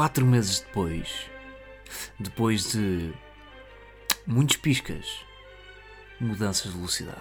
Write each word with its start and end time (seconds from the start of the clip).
quatro 0.00 0.24
meses 0.24 0.60
depois, 0.60 1.30
depois 2.18 2.72
de 2.72 3.12
muitos 4.26 4.56
piscas, 4.56 5.26
mudanças 6.18 6.72
de 6.72 6.78
velocidade, 6.78 7.20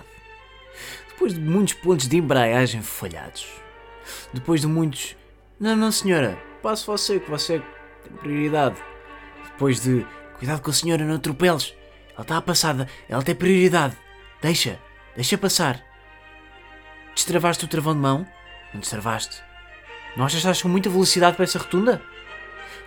depois 1.09 1.33
de 1.33 1.41
muitos 1.41 1.73
pontos 1.73 2.07
de 2.07 2.15
embreagem 2.15 2.81
falhados, 2.81 3.45
depois 4.33 4.61
de 4.61 4.67
muitos. 4.67 5.17
Não, 5.59 5.75
não, 5.75 5.91
senhora, 5.91 6.41
passo 6.63 6.85
você, 6.85 7.19
que 7.19 7.29
você 7.29 7.61
tem 8.01 8.15
prioridade. 8.15 8.81
Depois 9.43 9.81
de. 9.81 10.07
Cuidado 10.37 10.61
com 10.61 10.69
a 10.69 10.73
senhora, 10.73 11.03
não 11.03 11.15
atropeles. 11.15 11.75
Ela 12.13 12.21
está 12.21 12.37
a 12.37 12.41
passar, 12.41 12.89
ela 13.09 13.21
tem 13.21 13.35
prioridade. 13.35 13.97
Deixa, 14.41 14.79
deixa 15.17 15.37
passar. 15.37 15.83
Destravaste 17.13 17.65
o 17.65 17.67
travão 17.67 17.93
de 17.93 17.99
mão? 17.99 18.25
Não 18.73 18.79
destravaste. 18.79 19.43
Não 20.15 20.23
achas 20.23 20.35
que 20.35 20.47
estás 20.47 20.61
com 20.61 20.69
muita 20.69 20.89
velocidade 20.89 21.35
para 21.35 21.43
essa 21.43 21.59
rotunda? 21.59 22.01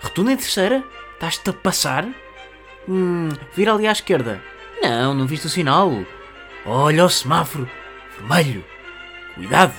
Rotunda 0.02 0.33
em 0.33 0.37
terceira? 0.37 0.84
Estás-te 1.15 1.51
a 1.51 1.52
passar? 1.52 2.06
Hum, 2.88 3.29
vira 3.55 3.73
ali 3.73 3.87
à 3.87 3.93
esquerda. 3.93 4.43
Não, 4.83 5.15
não 5.15 5.27
viste 5.27 5.47
o 5.47 5.51
sinal. 5.51 5.91
Olha 6.66 7.05
o 7.05 7.09
semáforo. 7.09 7.70
Vermelho. 8.19 8.65
Cuidado. 9.34 9.74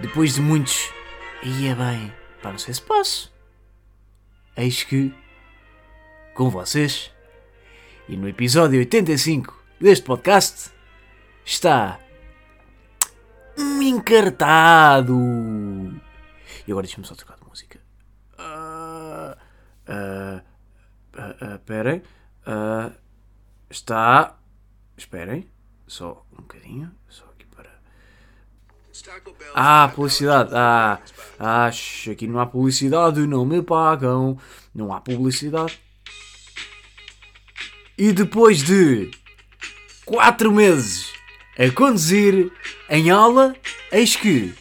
Depois 0.00 0.34
de 0.34 0.40
muitos. 0.40 0.90
Ia 1.42 1.74
bem. 1.74 2.12
Pá, 2.42 2.50
não 2.50 2.58
sei 2.58 2.72
se 2.72 2.82
posso. 2.82 3.32
Eis 4.56 4.82
que. 4.82 5.12
Com 6.34 6.48
vocês. 6.48 7.12
E 8.08 8.16
no 8.16 8.28
episódio 8.28 8.78
85 8.78 9.54
deste 9.80 10.04
podcast. 10.04 10.70
Está. 11.44 11.98
Um 13.58 13.82
encartado. 13.82 15.14
E 16.66 16.72
agora 16.72 16.86
deixa-me 16.86 17.06
só 17.06 17.14
trocar 17.14 17.43
ah, 19.86 20.42
Esperem. 21.54 22.02
Ah, 22.46 22.90
está. 23.70 24.38
Esperem. 24.96 25.48
Só 25.86 26.26
um 26.32 26.36
bocadinho. 26.36 26.90
Só 27.08 27.24
aqui 27.26 27.46
para. 27.46 27.70
Ah, 29.54 29.88
publicidade. 29.94 30.50
Ah, 30.54 31.00
acho 31.38 32.10
aqui 32.10 32.26
não 32.26 32.40
há 32.40 32.46
publicidade, 32.46 33.26
não 33.26 33.44
me 33.44 33.62
pagam. 33.62 34.38
Não 34.74 34.92
há 34.92 35.00
publicidade. 35.00 35.80
E 37.96 38.12
depois 38.12 38.62
de 38.62 39.10
4 40.04 40.50
meses 40.50 41.12
a 41.56 41.70
conduzir 41.70 42.50
em 42.90 43.10
aula, 43.10 43.54
eis 43.92 44.16
que 44.16 44.52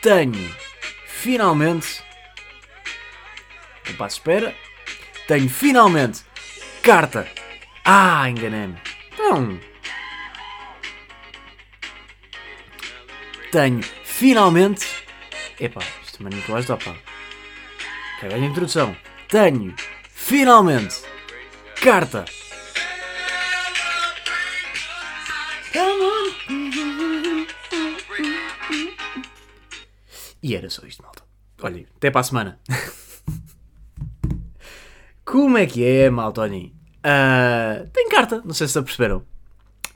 tenho 0.00 0.54
finalmente. 1.06 2.07
Compasso 3.88 4.16
de 4.16 4.20
espera. 4.20 4.54
Tenho 5.26 5.48
finalmente 5.48 6.20
carta. 6.82 7.26
Ah, 7.84 8.28
enganei-me. 8.28 8.76
Então. 9.12 9.58
Tenho 13.50 13.82
finalmente. 14.04 14.86
Epá, 15.58 15.80
isto 16.02 16.18
também 16.18 16.32
não 16.32 16.40
estou 16.40 16.54
a 16.54 16.58
ajudar, 16.58 16.76
pá. 16.76 16.96
A 18.22 18.38
introdução. 18.38 18.96
Tenho 19.28 19.74
finalmente 20.10 21.02
carta. 21.82 22.24
E 30.42 30.54
era 30.54 30.70
só 30.70 30.86
isto, 30.86 31.02
malta. 31.02 31.22
Olhem, 31.62 31.86
até 31.96 32.10
para 32.10 32.20
a 32.20 32.24
semana. 32.24 32.60
Como 35.28 35.58
é 35.58 35.66
que 35.66 35.84
é, 35.84 36.08
malta? 36.08 36.40
Olhem, 36.40 36.72
ah, 37.04 37.86
tem 37.92 38.08
carta, 38.08 38.40
não 38.46 38.54
sei 38.54 38.66
se 38.66 38.80
perceberam. 38.80 39.22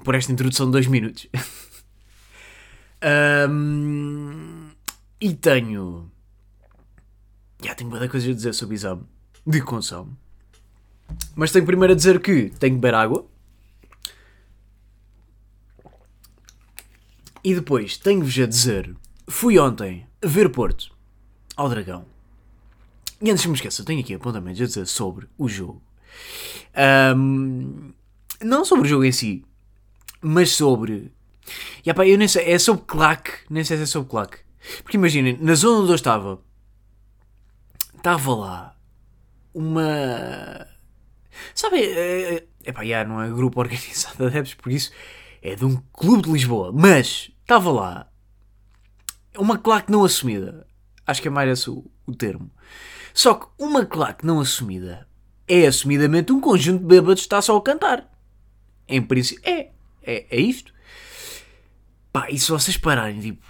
Por 0.05 0.15
esta 0.15 0.31
introdução 0.31 0.67
de 0.67 0.73
dois 0.73 0.87
minutos. 0.87 1.27
Ahm, 3.01 4.73
e 5.19 5.33
tenho. 5.33 6.13
Já 7.65 7.75
tenho 7.75 7.89
muita 7.89 8.11
coisa 8.11 8.31
a 8.31 8.35
dizer 8.35 8.53
sobre 8.53 8.75
exame 8.75 9.05
de 9.47 9.63
consumo. 9.63 10.15
Mas 11.35 11.51
tenho 11.51 11.65
primeiro 11.65 11.95
a 11.95 11.97
dizer 11.97 12.21
que 12.21 12.51
tenho 12.51 12.75
que 12.75 12.81
beber 12.81 12.95
água. 12.95 13.25
E 17.43 17.55
depois 17.55 17.97
tenho-vos 17.97 18.39
a 18.39 18.47
dizer: 18.47 18.95
fui 19.27 19.59
ontem 19.59 20.07
ver 20.23 20.51
Porto 20.51 20.95
ao 21.57 21.71
Dragão. 21.71 22.12
E 23.23 23.31
antes 23.31 23.43
de 23.43 23.49
me 23.49 23.55
esqueça, 23.55 23.85
tenho 23.85 24.01
aqui 24.01 24.15
apontamentos 24.15 24.61
a 24.61 24.67
dizer 24.67 24.87
sobre 24.87 25.29
o 25.39 25.49
jogo. 25.49 25.81
Ahm, 26.75 27.93
não 28.41 28.65
sobre 28.65 28.87
o 28.87 28.89
jogo 28.89 29.05
em 29.05 29.13
si, 29.13 29.45
mas 30.21 30.51
sobre. 30.51 31.13
E, 31.87 31.91
epá, 31.91 32.05
eu 32.07 32.19
nem 32.19 32.27
sei, 32.27 32.51
é 32.51 32.59
sobre 32.59 32.85
claque, 32.85 33.33
nem 33.49 33.63
sei 33.63 33.77
se 33.77 33.85
é 33.85 33.87
sobre 33.87 34.11
claque. 34.11 34.39
Porque 34.83 34.97
imaginem, 34.97 35.39
na 35.41 35.55
zona 35.55 35.83
onde 35.83 35.93
eu 35.93 35.95
estava, 35.95 36.43
estava 37.97 38.35
lá 38.35 38.77
uma. 39.55 40.67
Sabe, 41.55 41.77
é, 41.81 42.45
epá, 42.65 42.85
já, 42.85 43.05
não 43.05 43.23
é 43.23 43.31
grupo 43.31 43.61
organizado 43.63 44.17
de 44.17 44.25
adeptos, 44.25 44.55
por 44.55 44.73
isso 44.73 44.91
é 45.41 45.55
de 45.55 45.65
um 45.65 45.77
clube 45.93 46.25
de 46.25 46.33
Lisboa, 46.33 46.73
mas 46.73 47.31
estava 47.43 47.71
lá 47.71 48.09
uma 49.37 49.59
claque 49.59 49.93
não 49.93 50.05
assumida. 50.05 50.67
Acho 51.07 51.23
que 51.23 51.29
é 51.29 51.31
mais 51.31 51.49
esse 51.51 51.71
o, 51.71 51.89
o 52.07 52.15
termo. 52.15 52.51
Só 53.15 53.35
que 53.35 53.47
uma 53.59 53.85
claque 53.85 54.25
não 54.27 54.41
assumida 54.41 55.07
é 55.47 55.67
assumidamente 55.67 56.33
um 56.33 56.41
conjunto 56.41 56.81
de 56.81 56.87
bêbados 56.87 57.23
que 57.23 57.27
está 57.27 57.43
só 57.43 57.57
a 57.57 57.63
cantar. 57.63 58.11
Em 58.89 59.03
princípio, 59.03 59.43
é. 59.49 59.71
É, 60.03 60.27
é 60.31 60.41
isto. 60.41 60.73
Pá, 62.13 62.31
e 62.31 62.39
se 62.39 62.51
vocês 62.51 62.77
pararem, 62.77 63.21
tipo, 63.21 63.45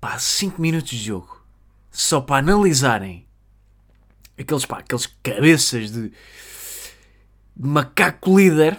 pá, 0.00 0.18
5 0.18 0.60
minutos 0.60 0.90
de 0.90 0.98
jogo, 0.98 1.42
só 1.90 2.20
para 2.20 2.38
analisarem 2.38 3.26
aqueles, 4.38 4.64
pá, 4.64 4.78
aqueles 4.78 5.06
cabeças 5.22 5.90
de, 5.90 6.08
de 6.08 7.68
macaco 7.68 8.38
líder, 8.38 8.78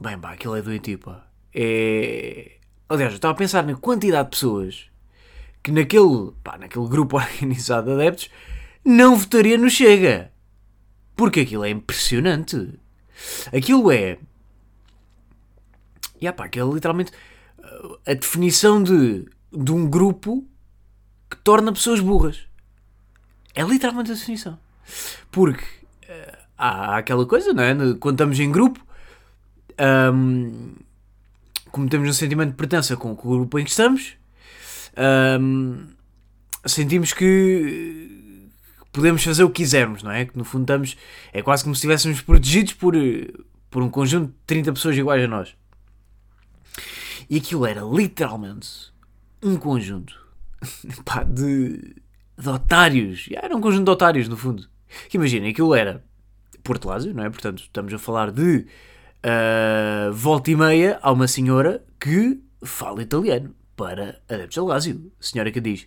bem, 0.00 0.18
pá, 0.18 0.32
aquilo 0.32 0.56
é 0.56 0.62
doentio, 0.62 0.98
pá. 0.98 1.26
É... 1.54 2.58
Aliás, 2.88 3.12
eu 3.12 3.16
estava 3.16 3.34
a 3.34 3.36
pensar 3.36 3.64
na 3.64 3.74
quantidade 3.74 4.24
de 4.24 4.30
pessoas 4.30 4.90
que 5.62 5.70
naquele, 5.70 6.32
pá, 6.42 6.56
naquele 6.58 6.88
grupo 6.88 7.16
organizado 7.18 7.86
de 7.86 7.92
adeptos 7.92 8.30
não 8.84 9.16
votaria 9.16 9.58
no 9.58 9.70
Chega. 9.70 10.32
Porque 11.16 11.40
aquilo 11.40 11.64
é 11.64 11.70
impressionante. 11.70 12.78
Aquilo 13.54 13.90
é. 13.90 14.18
E 16.20 16.30
pá, 16.32 16.44
aquilo 16.44 16.70
é 16.70 16.74
literalmente 16.74 17.12
uh, 17.58 17.98
a 18.06 18.14
definição 18.14 18.82
de, 18.82 19.26
de 19.52 19.72
um 19.72 19.88
grupo 19.88 20.46
que 21.28 21.36
torna 21.38 21.72
pessoas 21.72 22.00
burras. 22.00 22.46
É 23.54 23.62
literalmente 23.62 24.10
a 24.10 24.14
definição. 24.14 24.58
Porque 25.30 25.64
uh, 25.64 26.38
há 26.56 26.96
aquela 26.98 27.26
coisa, 27.26 27.52
não 27.52 27.62
é? 27.62 27.74
Quando 27.98 28.14
estamos 28.14 28.38
em 28.40 28.50
grupo, 28.50 28.84
um, 30.12 30.74
como 31.70 31.88
temos 31.88 32.08
um 32.08 32.12
sentimento 32.12 32.50
de 32.50 32.56
pertença 32.56 32.96
com 32.96 33.12
o 33.12 33.14
grupo 33.14 33.58
em 33.58 33.64
que 33.64 33.70
estamos, 33.70 34.16
um, 35.40 35.86
sentimos 36.66 37.12
que 37.12 38.29
podemos 38.92 39.22
fazer 39.22 39.44
o 39.44 39.50
que 39.50 39.62
quisermos, 39.62 40.02
não 40.02 40.10
é? 40.10 40.24
Que 40.26 40.36
no 40.36 40.44
fundo 40.44 40.62
estamos, 40.62 40.96
é 41.32 41.42
quase 41.42 41.62
como 41.62 41.74
se 41.74 41.80
estivéssemos 41.80 42.20
protegidos 42.20 42.72
por, 42.74 42.94
por 43.70 43.82
um 43.82 43.88
conjunto 43.88 44.28
de 44.28 44.38
30 44.46 44.72
pessoas 44.72 44.96
iguais 44.96 45.24
a 45.24 45.28
nós. 45.28 45.54
E 47.28 47.36
aquilo 47.36 47.64
era 47.64 47.82
literalmente 47.82 48.92
um 49.42 49.56
conjunto 49.56 50.14
pá, 51.04 51.22
de, 51.22 51.94
de 52.36 52.48
otários. 52.48 53.28
Era 53.30 53.56
um 53.56 53.60
conjunto 53.60 53.84
de 53.84 53.90
otários, 53.90 54.28
no 54.28 54.36
fundo. 54.36 54.68
Que 55.08 55.16
imaginem, 55.16 55.50
aquilo 55.50 55.74
era 55.74 56.04
Porto 56.64 56.88
Lázio, 56.88 57.14
não 57.14 57.24
é? 57.24 57.30
Portanto, 57.30 57.62
estamos 57.62 57.94
a 57.94 57.98
falar 57.98 58.32
de 58.32 58.66
uh, 59.24 60.12
volta 60.12 60.50
e 60.50 60.56
meia 60.56 60.98
há 61.00 61.12
uma 61.12 61.28
senhora 61.28 61.84
que 61.98 62.40
fala 62.62 63.02
italiano 63.02 63.54
para 63.76 64.20
adeptos 64.28 64.58
ao 64.58 64.66
Lazio. 64.66 65.12
Senhora 65.20 65.50
que 65.50 65.60
diz 65.60 65.86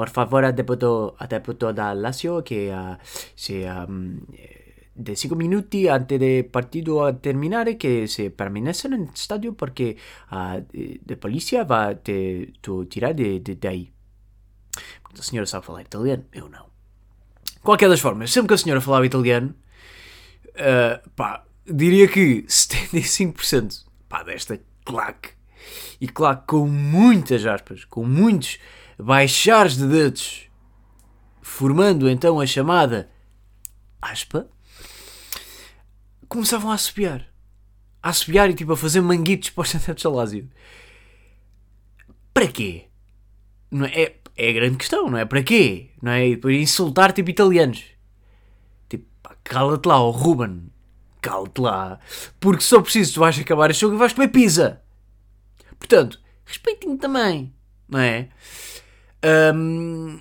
por 0.00 0.08
favor, 0.08 0.46
adepto, 0.46 1.14
adepto 1.18 1.74
da 1.74 1.92
Lazio, 1.92 2.42
que 2.42 2.70
uh, 2.72 2.96
se 3.36 3.66
um, 3.68 4.16
de 4.94 5.14
5 5.14 5.36
minutos 5.36 5.84
antes 5.90 6.18
de 6.18 6.42
partido 6.44 7.04
a 7.04 7.12
terminar, 7.20 7.76
que 7.76 8.08
se 8.08 8.30
permanecen 8.30 8.94
en 8.94 9.02
el 9.02 9.12
estadio 9.12 9.52
porque 9.52 9.98
uh, 10.32 10.64
de, 10.72 11.02
de 11.04 11.16
policía 11.18 11.64
va 11.64 11.94
te, 11.96 12.54
te 12.62 12.70
tirar 12.88 13.14
de, 13.14 13.40
de, 13.40 13.56
de 13.56 13.68
aí. 13.68 13.92
A 15.18 15.22
senhora 15.22 15.44
sabe 15.44 15.66
falar 15.66 15.82
italiano, 15.82 16.24
eu 16.32 16.48
não. 16.48 16.70
Qualquer 17.62 17.90
das 17.90 18.00
formas, 18.00 18.30
sempre 18.30 18.48
que 18.48 18.54
a 18.54 18.58
senhora 18.58 18.80
falava 18.80 19.04
italiano, 19.04 19.54
uh, 20.56 21.10
pá, 21.10 21.44
diria 21.66 22.08
que 22.08 22.44
75% 22.48 23.84
pá, 24.08 24.22
desta 24.22 24.58
claque, 24.82 25.32
e 26.00 26.08
claque 26.08 26.46
com 26.46 26.66
muitas 26.66 27.44
aspas, 27.44 27.84
com 27.84 28.02
muitos 28.02 28.58
baixares 29.02 29.76
de 29.76 29.86
dedos 29.86 30.50
formando 31.50 32.08
então 32.08 32.40
a 32.40 32.46
chamada 32.46 33.10
aspa, 34.00 34.48
começavam 36.28 36.70
a 36.70 36.74
assobiar. 36.74 37.26
A 38.02 38.08
assobiar 38.10 38.48
e 38.48 38.54
tipo 38.54 38.72
a 38.72 38.76
fazer 38.76 39.00
manguitos 39.00 39.50
para 39.50 39.62
os 39.62 39.68
Santos 39.68 40.02
Salásio. 40.02 40.48
Para 42.32 42.46
quê? 42.46 42.86
Não 43.70 43.84
é, 43.84 44.02
é, 44.02 44.16
é 44.36 44.48
a 44.48 44.52
grande 44.52 44.76
questão, 44.78 45.10
não 45.10 45.18
é? 45.18 45.24
Para 45.24 45.42
quê? 45.42 45.90
Não 46.00 46.12
é? 46.12 46.28
E 46.28 46.62
insultar 46.62 47.12
tipo 47.12 47.28
italianos. 47.28 47.84
Tipo, 48.88 49.06
cala-te 49.44 49.86
lá, 49.86 50.00
oh 50.02 50.10
Ruben. 50.10 50.70
Cala-te 51.20 51.60
lá. 51.60 52.00
Porque 52.38 52.62
só 52.62 52.80
preciso, 52.80 53.14
tu 53.14 53.20
vais 53.20 53.38
acabar 53.38 53.70
este 53.70 53.82
jogo 53.82 53.96
e 53.96 53.98
vais 53.98 54.12
comer 54.12 54.28
pizza. 54.28 54.80
Portanto, 55.78 56.18
respeitem-me 56.46 56.96
também. 56.96 57.52
Não 57.88 57.98
é? 57.98 58.30
Hum, 59.54 60.20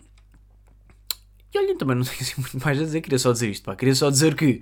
e 1.53 1.57
olhem, 1.57 1.77
também 1.77 1.95
não 1.95 2.03
tenho 2.03 2.21
assim 2.21 2.33
muito 2.37 2.63
mais 2.63 2.79
a 2.79 2.83
dizer. 2.83 3.01
Queria 3.01 3.19
só 3.19 3.31
dizer 3.31 3.49
isto, 3.49 3.63
pá. 3.63 3.75
Queria 3.75 3.95
só 3.95 4.09
dizer 4.09 4.35
que 4.35 4.61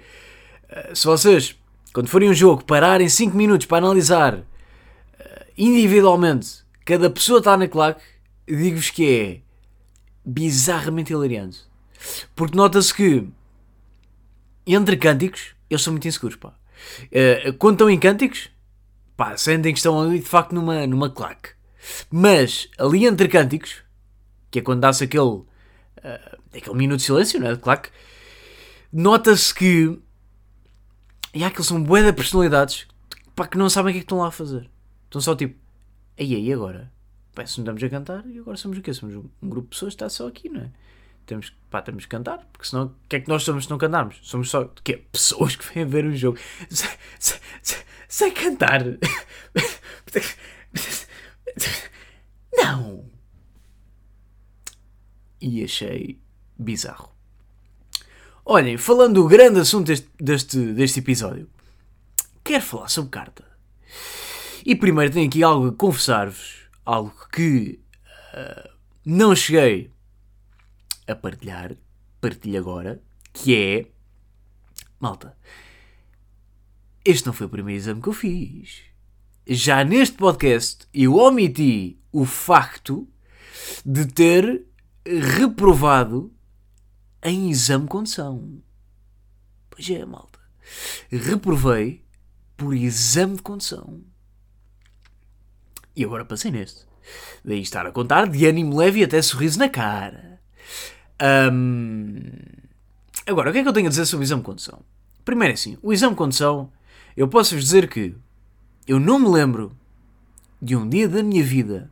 uh, 0.70 0.96
se 0.96 1.06
vocês, 1.06 1.56
quando 1.94 2.08
forem 2.08 2.30
um 2.30 2.34
jogo, 2.34 2.64
pararem 2.64 3.10
5 3.10 3.36
minutos 3.36 3.68
para 3.68 3.78
analisar 3.78 4.36
uh, 4.36 4.44
individualmente 5.58 6.68
cada 6.88 7.10
pessoa 7.10 7.40
está 7.40 7.58
na 7.58 7.68
claque, 7.68 8.02
digo-vos 8.48 8.90
que 8.90 9.06
é 9.06 9.42
bizarramente 10.24 11.12
hilariante. 11.12 11.60
Porque 12.34 12.56
nota-se 12.56 12.94
que 12.94 13.28
entre 14.66 14.96
cânticos, 14.96 15.54
eles 15.70 15.84
são 15.84 15.92
muito 15.92 16.08
inseguros, 16.08 16.38
pá. 16.38 16.54
Uh, 17.08 17.52
quando 17.58 17.74
estão 17.74 17.90
em 17.90 18.00
cânticos, 18.00 18.50
pá, 19.18 19.36
sentem 19.36 19.74
que 19.74 19.80
estão 19.80 20.00
ali 20.00 20.20
de 20.20 20.26
facto 20.26 20.56
numa, 20.56 20.88
numa 20.88 21.10
claque. 21.10 21.50
Mas 22.10 22.70
ali 22.78 23.06
entre 23.06 23.28
cânticos, 23.28 23.84
que 24.52 24.60
é 24.60 24.62
quando 24.62 24.82
dá-se 24.82 25.04
aquele, 25.04 25.24
uh, 25.24 25.48
aquele 26.56 26.76
minuto 26.76 27.00
de 27.00 27.06
silêncio, 27.06 27.40
não 27.40 27.48
é? 27.48 27.56
Claro 27.56 27.82
que 27.82 27.90
nota-se 28.92 29.54
que 29.54 30.00
e 31.34 31.44
há 31.44 31.48
aqueles 31.48 31.68
são 31.68 31.84
bué 31.84 32.02
de 32.04 32.14
personalidades 32.14 32.88
pá, 33.36 33.48
que 33.48 33.58
não 33.58 33.70
sabem 33.70 33.92
o 33.92 33.94
que 33.94 34.00
é 34.00 34.02
que 34.02 34.06
estão 34.06 34.20
lá 34.20 34.28
a 34.28 34.32
fazer. 34.32 34.70
Estão 35.06 35.22
só 35.22 35.36
tipo, 35.36 35.56
aí 36.18 36.36
aí 36.36 36.52
agora? 36.52 36.92
Pá, 37.36 37.46
se 37.46 37.60
não 37.60 37.64
estamos 37.64 37.84
a 37.84 37.90
cantar 37.90 38.26
e 38.26 38.40
agora 38.40 38.58
somos 38.58 38.78
o 38.78 38.82
quê? 38.82 38.94
Somos 38.94 39.16
um, 39.16 39.30
grupo 39.44 39.68
de 39.68 39.70
pessoas 39.70 39.94
que 39.94 39.96
está 39.96 40.10
só 40.10 40.28
aqui, 40.28 40.50
não 40.50 40.62
é? 40.62 40.72
Temos, 41.26 41.54
pá, 41.70 41.82
temos 41.82 42.06
que 42.06 42.10
cantar, 42.10 42.40
porque 42.52 42.68
senão 42.68 42.86
o 42.86 42.96
que 43.08 43.18
é 43.18 43.20
que 43.20 43.28
nós 43.28 43.44
somos 43.44 43.66
se 43.66 43.70
não 43.70 43.78
cantarmos? 43.78 44.18
Somos 44.24 44.50
só 44.50 44.66
que 44.84 44.98
pessoas 44.98 45.56
que 45.56 45.74
vêm 45.74 45.86
ver 45.86 46.06
o 46.06 46.16
jogo 46.16 46.40
sem, 46.70 46.90
sem, 47.20 47.40
sem, 47.62 47.78
sem 48.08 48.32
cantar. 48.34 48.82
Não! 52.58 53.17
E 55.40 55.64
achei 55.64 56.20
bizarro. 56.58 57.12
Olhem, 58.46 58.78
falando 58.78 59.16
do 59.16 59.28
grande 59.28 59.60
assunto 59.60 59.88
deste, 59.88 60.10
deste, 60.20 60.58
deste 60.74 61.00
episódio, 61.00 61.50
quero 62.44 62.64
falar 62.64 62.88
sobre 62.88 63.12
carta. 63.12 63.46
E 64.66 64.76
primeiro 64.76 65.14
tenho 65.14 65.28
aqui 65.28 65.44
algo 65.44 65.68
a 65.68 65.74
confessar-vos, 65.74 66.70
algo 66.86 67.14
que 67.32 67.80
uh, 68.34 68.70
não 69.06 69.36
cheguei 69.36 69.92
a 71.08 71.16
partilhar, 71.16 71.76
partilho 72.20 72.60
agora, 72.60 73.02
que 73.34 73.56
é. 73.56 73.88
Malta, 75.00 75.38
este 77.06 77.26
não 77.26 77.34
foi 77.34 77.48
o 77.48 77.50
primeiro 77.50 77.80
exame 77.80 78.02
que 78.02 78.10
eu 78.10 78.14
fiz. 78.14 78.82
Já 79.46 79.84
neste 79.84 80.18
podcast 80.18 80.86
eu 80.94 81.16
omiti 81.16 81.98
o 82.12 82.26
facto 82.26 83.08
de 83.86 84.06
ter 84.06 84.67
reprovado 85.08 86.32
em 87.24 87.50
exame 87.50 87.86
de 87.86 87.90
condução. 87.90 88.62
Pois 89.70 89.90
é, 89.90 90.06
malta. 90.06 90.40
Reprovei 91.10 92.04
por 92.56 92.74
exame 92.76 93.38
de 93.38 93.42
condução. 93.42 94.02
E 95.96 96.04
agora 96.04 96.26
passei 96.26 96.52
neste. 96.52 96.86
Daí 97.44 97.62
estar 97.62 97.86
a 97.86 97.92
contar 97.92 98.28
de 98.28 98.46
ânimo 98.46 98.78
leve 98.78 99.00
e 99.00 99.04
até 99.04 99.22
sorriso 99.22 99.58
na 99.60 99.70
cara. 99.70 100.42
Agora, 103.26 103.50
o 103.50 103.54
que 103.54 103.60
é 103.60 103.64
que 103.64 103.70
eu 103.70 103.74
tenho 103.74 103.88
a 103.88 103.90
dizer 103.90 104.06
sobre 104.06 104.24
o 104.24 104.28
exame 104.28 104.42
de 104.42 104.46
condução? 104.46 104.84
Primeiro 105.24 105.54
é 105.54 105.56
assim, 105.56 105.78
o 105.82 105.92
exame 105.92 106.14
de 106.14 106.18
condução, 106.18 106.72
eu 107.16 107.28
posso-vos 107.28 107.64
dizer 107.64 107.90
que 107.90 108.16
eu 108.88 109.00
não 109.00 109.20
me 109.20 109.30
lembro 109.30 109.76
de 110.62 110.76
um 110.76 110.88
dia 110.88 111.08
da 111.08 111.22
minha 111.22 111.44
vida, 111.44 111.92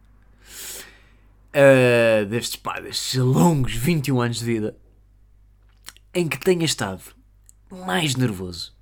uh, 1.55 2.25
destes, 2.25 2.57
pá, 2.57 2.79
destes 2.79 3.15
longos 3.15 3.73
21 3.75 4.21
anos 4.21 4.39
de 4.39 4.45
vida, 4.45 4.77
em 6.13 6.27
que 6.27 6.39
tenha 6.39 6.65
estado 6.65 7.01
mais 7.71 8.15
nervoso. 8.15 8.75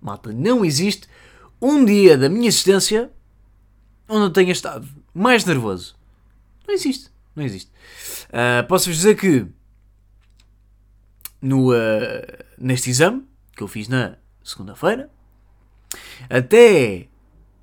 Malta, 0.00 0.32
não 0.32 0.64
existe 0.64 1.08
um 1.60 1.84
dia 1.84 2.16
da 2.16 2.28
minha 2.28 2.48
existência 2.48 3.10
onde 4.08 4.26
eu 4.26 4.30
tenha 4.30 4.52
estado 4.52 4.86
mais 5.14 5.44
nervoso. 5.44 5.96
Não 6.66 6.74
existe. 6.74 7.10
Não 7.34 7.42
existe. 7.42 7.70
Uh, 8.28 8.66
Posso-vos 8.68 8.96
dizer 8.96 9.16
que 9.16 9.46
no, 11.40 11.72
uh, 11.72 11.74
neste 12.58 12.90
exame 12.90 13.26
que 13.56 13.62
eu 13.62 13.68
fiz 13.68 13.88
na 13.88 14.16
segunda-feira, 14.42 15.10
até, 16.28 17.08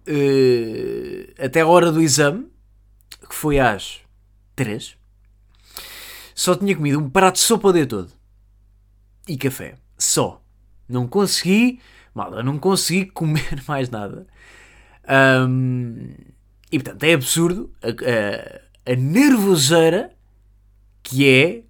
uh, 0.07 1.43
até 1.43 1.61
a 1.61 1.67
hora 1.67 1.91
do 1.91 2.01
exame, 2.01 2.47
que 3.27 3.35
foi 3.35 3.59
às 3.59 4.01
3, 4.63 4.97
só 6.35 6.55
tinha 6.55 6.75
comido 6.75 6.99
um 6.99 7.09
prato 7.09 7.35
de 7.35 7.41
sopa 7.41 7.69
o 7.69 7.73
dia 7.73 7.87
todo. 7.87 8.11
E 9.27 9.37
café. 9.37 9.75
Só. 9.97 10.41
Não 10.87 11.07
consegui, 11.07 11.79
mal, 12.13 12.43
não 12.43 12.59
consegui 12.59 13.05
comer 13.11 13.63
mais 13.67 13.89
nada. 13.89 14.27
Um, 15.47 16.09
e 16.71 16.79
portanto 16.79 17.03
é 17.03 17.13
absurdo 17.13 17.73
a, 17.81 17.87
a, 17.89 18.91
a 18.93 18.95
nervoseira 18.95 20.15
que 21.01 21.27
é 21.27 21.63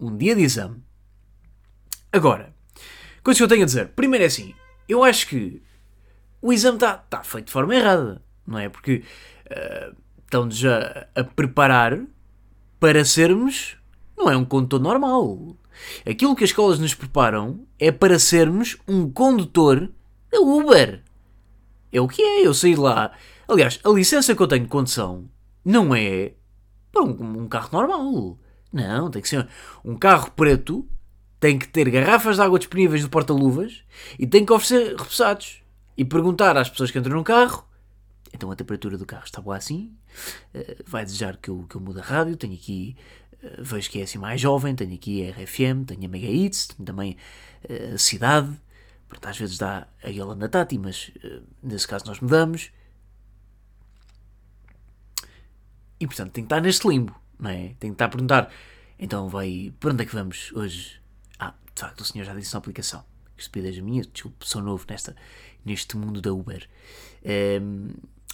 um 0.00 0.16
dia 0.16 0.34
de 0.34 0.42
exame. 0.42 0.82
Agora, 2.12 2.54
coisas 3.22 3.38
que 3.38 3.44
eu 3.44 3.48
tenho 3.48 3.62
a 3.62 3.66
dizer. 3.66 3.88
Primeiro 3.88 4.24
é 4.24 4.26
assim, 4.26 4.54
eu 4.88 5.02
acho 5.02 5.26
que 5.28 5.62
o 6.40 6.52
exame 6.52 6.76
está 6.76 6.98
tá 6.98 7.22
feito 7.22 7.46
de 7.46 7.52
forma 7.52 7.74
errada, 7.74 8.22
não 8.46 8.58
é? 8.58 8.68
Porque 8.68 9.02
uh, 9.50 9.96
estão-nos 10.32 10.64
a, 10.64 11.06
a 11.14 11.22
preparar 11.22 12.00
para 12.80 13.04
sermos. 13.04 13.76
Não 14.16 14.30
é 14.30 14.36
um 14.36 14.44
condutor 14.44 14.80
normal. 14.80 15.56
Aquilo 16.08 16.34
que 16.34 16.44
as 16.44 16.50
escolas 16.50 16.78
nos 16.78 16.94
preparam 16.94 17.66
é 17.78 17.92
para 17.92 18.18
sermos 18.18 18.78
um 18.88 19.10
condutor 19.10 19.90
da 20.30 20.40
Uber. 20.40 21.02
É 21.92 22.00
o 22.00 22.08
que 22.08 22.22
é, 22.22 22.46
eu 22.46 22.54
saí 22.54 22.74
lá. 22.74 23.12
Aliás, 23.46 23.78
a 23.84 23.90
licença 23.90 24.34
que 24.34 24.42
eu 24.42 24.48
tenho 24.48 24.64
de 24.64 24.70
condução 24.70 25.28
não 25.64 25.94
é 25.94 26.32
para 26.90 27.02
um, 27.02 27.42
um 27.42 27.48
carro 27.48 27.68
normal. 27.72 28.38
Não, 28.72 29.10
tem 29.10 29.20
que 29.20 29.28
ser 29.28 29.46
um 29.84 29.94
carro 29.96 30.30
preto, 30.30 30.86
tem 31.38 31.58
que 31.58 31.68
ter 31.68 31.90
garrafas 31.90 32.36
de 32.36 32.42
água 32.42 32.58
disponíveis 32.58 33.02
do 33.02 33.10
porta-luvas 33.10 33.84
e 34.18 34.26
tem 34.26 34.46
que 34.46 34.52
oferecer 34.52 34.96
repousados. 34.96 35.60
E 35.94 36.06
perguntar 36.06 36.56
às 36.56 36.70
pessoas 36.70 36.90
que 36.90 36.98
entram 36.98 37.16
no 37.16 37.24
carro 37.24 37.66
então 38.32 38.50
a 38.50 38.56
temperatura 38.56 38.96
do 38.96 39.04
carro 39.04 39.24
está 39.24 39.40
boa 39.40 39.56
assim, 39.56 39.94
uh, 40.54 40.82
vai 40.86 41.04
desejar 41.04 41.36
que 41.36 41.48
eu, 41.48 41.64
que 41.68 41.76
eu 41.76 41.80
mude 41.80 42.00
a 42.00 42.02
rádio, 42.02 42.36
tenho 42.36 42.54
aqui, 42.54 42.96
uh, 43.42 43.62
vejo 43.62 43.90
que 43.90 44.00
é 44.00 44.02
assim 44.02 44.18
mais 44.18 44.40
jovem, 44.40 44.74
tenho 44.74 44.94
aqui 44.94 45.28
a 45.28 45.32
RFM, 45.32 45.84
tenho 45.86 46.04
a 46.04 46.08
Mega 46.08 46.26
Hits, 46.26 46.68
tenho 46.68 46.84
também 46.84 47.16
uh, 47.68 47.94
a 47.94 47.98
Cidade, 47.98 48.50
portanto 49.08 49.30
às 49.30 49.38
vezes 49.38 49.58
dá 49.58 49.86
a 50.02 50.08
Yolanda 50.08 50.48
Tati, 50.48 50.78
mas 50.78 51.12
nesse 51.62 51.86
caso 51.86 52.06
nós 52.06 52.20
mudamos. 52.20 52.70
E 56.00 56.06
portanto 56.06 56.32
tem 56.32 56.42
que 56.42 56.46
estar 56.46 56.60
neste 56.60 56.88
limbo, 56.88 57.14
não 57.38 57.50
é? 57.50 57.74
Tem 57.78 57.90
que 57.90 57.94
estar 57.94 58.06
a 58.06 58.08
perguntar, 58.08 58.52
então 58.98 59.28
vai, 59.28 59.72
para 59.78 59.92
onde 59.92 60.02
é 60.02 60.06
que 60.06 60.14
vamos 60.14 60.50
hoje? 60.52 61.00
Ah, 61.38 61.54
de 61.74 61.80
facto 61.80 62.00
o 62.00 62.04
senhor 62.04 62.24
já 62.24 62.34
disse 62.34 62.52
na 62.54 62.58
aplicação. 62.58 63.04
Estupidez 63.36 63.78
minha, 63.78 64.02
desculpe, 64.02 64.46
sou 64.46 64.62
novo 64.62 64.84
nesta, 64.88 65.14
neste 65.64 65.96
mundo 65.96 66.20
da 66.20 66.32
Uber. 66.32 66.68
Um, 67.24 67.28
ehm, 67.28 67.90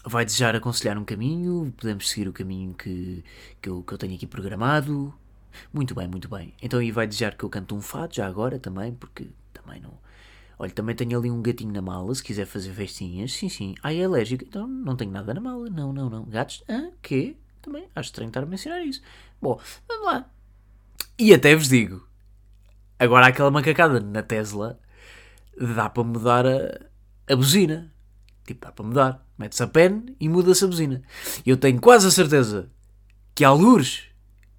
vai 0.08 0.24
desejar 0.24 0.56
aconselhar 0.56 0.98
um 0.98 1.04
caminho, 1.04 1.72
podemos 1.76 2.08
seguir 2.08 2.28
o 2.28 2.32
caminho 2.32 2.74
que, 2.74 3.24
que, 3.60 3.68
eu, 3.68 3.82
que 3.82 3.92
eu 3.92 3.98
tenho 3.98 4.14
aqui 4.14 4.26
programado. 4.26 5.14
Muito 5.72 5.94
bem, 5.94 6.08
muito 6.08 6.28
bem. 6.28 6.54
Então 6.62 6.80
aí 6.80 6.90
vai 6.90 7.06
desejar 7.06 7.36
que 7.36 7.44
eu 7.44 7.48
cante 7.48 7.74
um 7.74 7.80
fado 7.80 8.14
já 8.14 8.26
agora 8.26 8.58
também, 8.58 8.92
porque 8.94 9.28
também 9.52 9.80
não. 9.80 9.98
Olha, 10.58 10.72
também 10.72 10.94
tenho 10.96 11.18
ali 11.18 11.30
um 11.30 11.40
gatinho 11.40 11.72
na 11.72 11.80
mala, 11.80 12.12
se 12.14 12.22
quiser 12.22 12.46
fazer 12.46 12.72
festinhas. 12.72 13.32
Sim, 13.32 13.48
sim. 13.48 13.74
Ah, 13.82 13.94
é 13.94 14.04
alérgico? 14.04 14.44
Então 14.44 14.66
não 14.66 14.96
tenho 14.96 15.10
nada 15.12 15.32
na 15.32 15.40
mala. 15.40 15.70
Não, 15.70 15.92
não, 15.92 16.10
não. 16.10 16.24
Gatos? 16.24 16.64
Ah, 16.68 16.90
quê? 17.00 17.36
Também 17.62 17.86
acho 17.94 18.08
estranho 18.08 18.28
estar 18.28 18.42
a 18.42 18.46
mencionar 18.46 18.84
isso. 18.84 19.00
Bom, 19.40 19.60
vamos 19.86 20.06
lá. 20.06 20.30
E 21.18 21.32
até 21.34 21.54
vos 21.54 21.68
digo, 21.68 22.06
agora 22.98 23.26
aquela 23.26 23.50
macacada 23.50 24.00
na 24.00 24.22
Tesla 24.22 24.78
dá 25.56 25.88
para 25.88 26.04
mudar 26.04 26.46
a, 26.46 26.80
a 27.32 27.36
buzina. 27.36 27.92
Tipo, 28.55 28.67
dá 28.67 28.73
para 28.73 28.85
mudar. 28.85 29.26
Metes 29.38 29.61
a 29.61 29.67
pen 29.67 30.17
e 30.19 30.28
muda-se 30.28 30.64
a 30.64 30.67
buzina. 30.67 31.02
Eu 31.47 31.57
tenho 31.57 31.81
quase 31.81 32.07
a 32.07 32.11
certeza 32.11 32.71
que 33.35 33.45
algures 33.45 34.05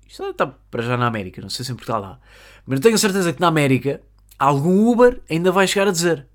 Isto 0.08 0.24
está 0.24 0.48
para 0.48 0.82
já 0.82 0.98
na 0.98 1.08
América, 1.08 1.42
não 1.42 1.50
sei 1.50 1.66
se 1.66 1.72
em 1.72 1.76
Portugal 1.76 2.04
há. 2.04 2.20
Mas 2.66 2.78
eu 2.80 2.84
tenho 2.84 2.96
a 2.96 3.00
certeza 3.00 3.34
que 3.34 3.42
na 3.42 3.48
América 3.48 4.02
algum 4.38 4.90
Uber 4.90 5.22
ainda 5.30 5.52
vai 5.52 5.68
chegar 5.68 5.88
a 5.88 5.92
dizer: 5.92 6.28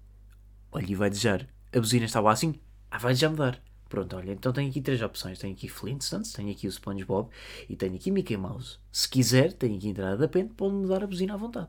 Olha, 0.70 0.90
e 0.90 0.94
vai 0.94 1.08
desejar, 1.08 1.48
a 1.72 1.78
buzina 1.78 2.04
estava 2.04 2.30
assim, 2.30 2.54
ah, 2.90 2.98
vai 2.98 3.14
já 3.14 3.30
mudar. 3.30 3.60
Pronto, 3.88 4.16
olha, 4.16 4.32
então 4.32 4.52
tenho 4.52 4.68
aqui 4.68 4.80
três 4.80 5.00
opções. 5.00 5.38
Tenho 5.38 5.54
aqui 5.54 5.68
Flintstones, 5.68 6.32
tenho 6.32 6.50
aqui 6.50 6.66
o 6.66 6.72
SpongeBob 6.72 7.28
e 7.68 7.76
tenho 7.76 7.94
aqui 7.94 8.10
Mickey 8.10 8.36
Mouse. 8.36 8.78
Se 8.90 9.08
quiser, 9.08 9.52
tenho 9.52 9.76
aqui 9.76 9.88
entrada 9.88 10.16
da 10.16 10.28
pente, 10.28 10.52
pode 10.54 10.74
mudar 10.74 11.02
a 11.02 11.06
buzina 11.06 11.34
à 11.34 11.36
vontade. 11.36 11.68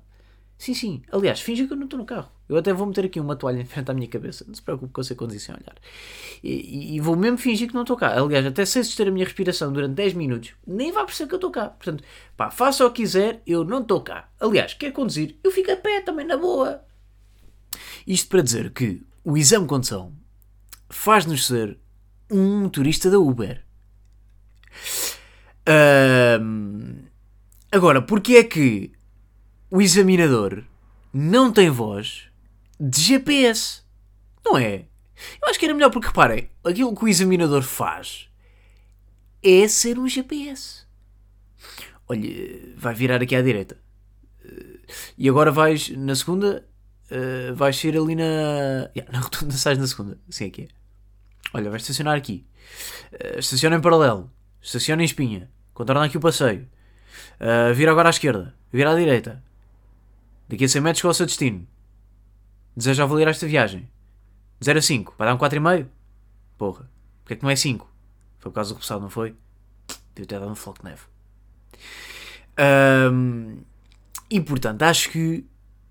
Sim, 0.57 0.73
sim. 0.73 1.01
Aliás, 1.11 1.41
finge 1.41 1.67
que 1.67 1.73
eu 1.73 1.77
não 1.77 1.85
estou 1.85 1.99
no 1.99 2.05
carro. 2.05 2.29
Eu 2.47 2.57
até 2.57 2.71
vou 2.71 2.85
meter 2.85 3.05
aqui 3.05 3.19
uma 3.19 3.35
toalha 3.35 3.59
em 3.59 3.65
frente 3.65 3.89
à 3.89 3.93
minha 3.93 4.07
cabeça. 4.07 4.45
Não 4.47 4.53
se 4.53 4.61
preocupe 4.61 4.97
eu 4.97 5.03
sei 5.03 5.15
conduzir 5.15 5.41
sem 5.41 5.53
olhar. 5.53 5.75
E, 6.43 6.51
e, 6.51 6.95
e, 6.95 6.99
vou 6.99 7.15
mesmo 7.15 7.37
fingir 7.37 7.67
que 7.67 7.73
não 7.73 7.81
estou 7.81 7.97
cá. 7.97 8.17
Aliás, 8.17 8.45
até 8.45 8.65
sei 8.65 8.83
suster 8.83 9.07
a 9.07 9.11
minha 9.11 9.25
respiração 9.25 9.73
durante 9.73 9.95
10 9.95 10.13
minutos, 10.13 10.53
nem 10.65 10.91
vai 10.91 11.05
perceber 11.05 11.27
que 11.27 11.35
eu 11.35 11.37
estou 11.37 11.51
cá. 11.51 11.69
Portanto, 11.69 12.03
pá, 12.37 12.49
faça 12.51 12.85
o 12.85 12.91
que 12.91 13.01
quiser, 13.01 13.41
eu 13.45 13.63
não 13.63 13.81
estou 13.81 14.01
cá. 14.01 14.29
Aliás, 14.39 14.73
quer 14.73 14.91
conduzir, 14.91 15.37
eu 15.43 15.51
fico 15.51 15.71
a 15.71 15.75
pé 15.75 16.01
também, 16.01 16.25
na 16.25 16.37
boa. 16.37 16.83
Isto 18.05 18.29
para 18.29 18.41
dizer 18.41 18.71
que 18.71 19.01
o 19.23 19.37
exame 19.37 19.65
de 19.65 19.69
condução 19.69 20.13
faz-nos 20.89 21.47
ser 21.47 21.77
um 22.31 22.61
motorista 22.61 23.09
da 23.09 23.19
Uber. 23.19 23.63
Um, 26.39 26.95
agora, 27.71 28.01
porque 28.01 28.35
é 28.35 28.43
que 28.43 28.91
o 29.75 29.81
examinador 29.81 30.63
não 31.13 31.51
tem 31.51 31.69
voz 31.69 32.29
de 32.79 33.01
GPS? 33.01 33.81
Não 34.43 34.57
é? 34.57 34.85
Eu 35.41 35.49
acho 35.49 35.59
que 35.59 35.65
era 35.65 35.73
melhor 35.73 35.91
porque, 35.91 36.07
reparem, 36.07 36.49
aquilo 36.63 36.95
que 36.95 37.03
o 37.03 37.07
examinador 37.09 37.61
faz 37.61 38.29
é 39.43 39.67
ser 39.67 39.99
um 39.99 40.07
GPS. 40.07 40.85
Olha, 42.07 42.29
vai 42.77 42.93
virar 42.93 43.21
aqui 43.21 43.35
à 43.35 43.41
direita. 43.41 43.77
E 45.17 45.27
agora 45.27 45.51
vais 45.51 45.89
na 45.89 46.15
segunda, 46.15 46.65
uh, 47.11 47.53
vais 47.53 47.75
ser 47.75 47.97
ali 47.97 48.15
na. 48.15 48.89
Na 49.11 49.19
rotunda 49.19 49.51
sais 49.57 49.77
na 49.77 49.87
segunda. 49.87 50.17
Assim 50.29 50.45
é 50.45 50.49
que 50.49 50.61
é. 50.61 50.67
Olha, 51.53 51.69
vai 51.69 51.79
estacionar 51.79 52.15
aqui. 52.15 52.45
Uh, 53.11 53.39
estaciona 53.39 53.75
em 53.75 53.81
paralelo. 53.81 54.31
Estaciona 54.61 55.01
em 55.01 55.05
espinha. 55.05 55.51
Contorna 55.73 56.05
aqui 56.05 56.15
o 56.15 56.21
passeio. 56.21 56.65
Vira 57.75 57.91
agora 57.91 58.07
à 58.07 58.11
esquerda. 58.11 58.55
Vira 58.71 58.91
à 58.91 58.95
direita. 58.95 59.43
Daqui 60.47 60.65
a 60.65 60.69
100 60.69 60.81
metros 60.81 61.01
qual 61.01 61.09
é 61.09 61.11
o 61.11 61.15
seu 61.15 61.25
destino? 61.25 61.67
Deseja 62.75 63.03
avaliar 63.03 63.29
esta 63.29 63.47
viagem? 63.47 63.89
0 64.63 64.79
a 64.79 64.81
5. 64.81 65.15
Vai 65.17 65.27
dar 65.27 65.33
um 65.33 65.37
4,5? 65.37 65.87
Porra. 66.57 66.89
Porquê 67.23 67.33
é 67.33 67.37
que 67.37 67.43
não 67.43 67.49
é 67.49 67.55
5? 67.55 67.89
Foi 68.39 68.51
por 68.51 68.55
causa 68.55 68.69
do 68.69 68.73
repousado, 68.75 69.01
não 69.01 69.09
foi? 69.09 69.35
Devia 70.13 70.27
ter 70.27 70.39
dado 70.39 70.51
um 70.51 70.55
floco 70.55 70.79
de 70.79 70.89
neve. 70.89 71.01
Um, 73.11 73.57
e 74.29 74.39
portanto, 74.39 74.83
acho 74.83 75.09
que 75.09 75.45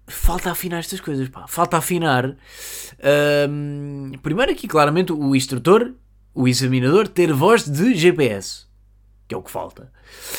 falta 0.07 0.51
afinar 0.51 0.79
estas 0.79 1.01
coisas, 1.01 1.29
pá. 1.29 1.47
Falta 1.47 1.77
afinar. 1.77 2.37
Um, 3.49 4.13
primeiro 4.23 4.53
aqui, 4.53 4.69
claramente, 4.69 5.13
o 5.13 5.35
instrutor, 5.35 5.95
o 6.35 6.49
examinador, 6.49 7.09
ter 7.09 7.33
voz 7.33 7.69
de 7.69 7.95
GPS. 7.95 8.67
Que 9.27 9.35
é 9.35 9.39
o 9.39 9.43
que 9.43 9.51
falta. 9.51 9.93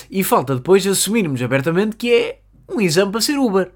E 0.09 0.23
falta 0.23 0.55
depois 0.55 0.85
assumirmos 0.85 1.41
abertamente 1.41 1.95
que 1.95 2.13
é 2.13 2.41
um 2.69 2.79
exame 2.79 3.11
para 3.11 3.21
ser 3.21 3.37
Uber. 3.37 3.71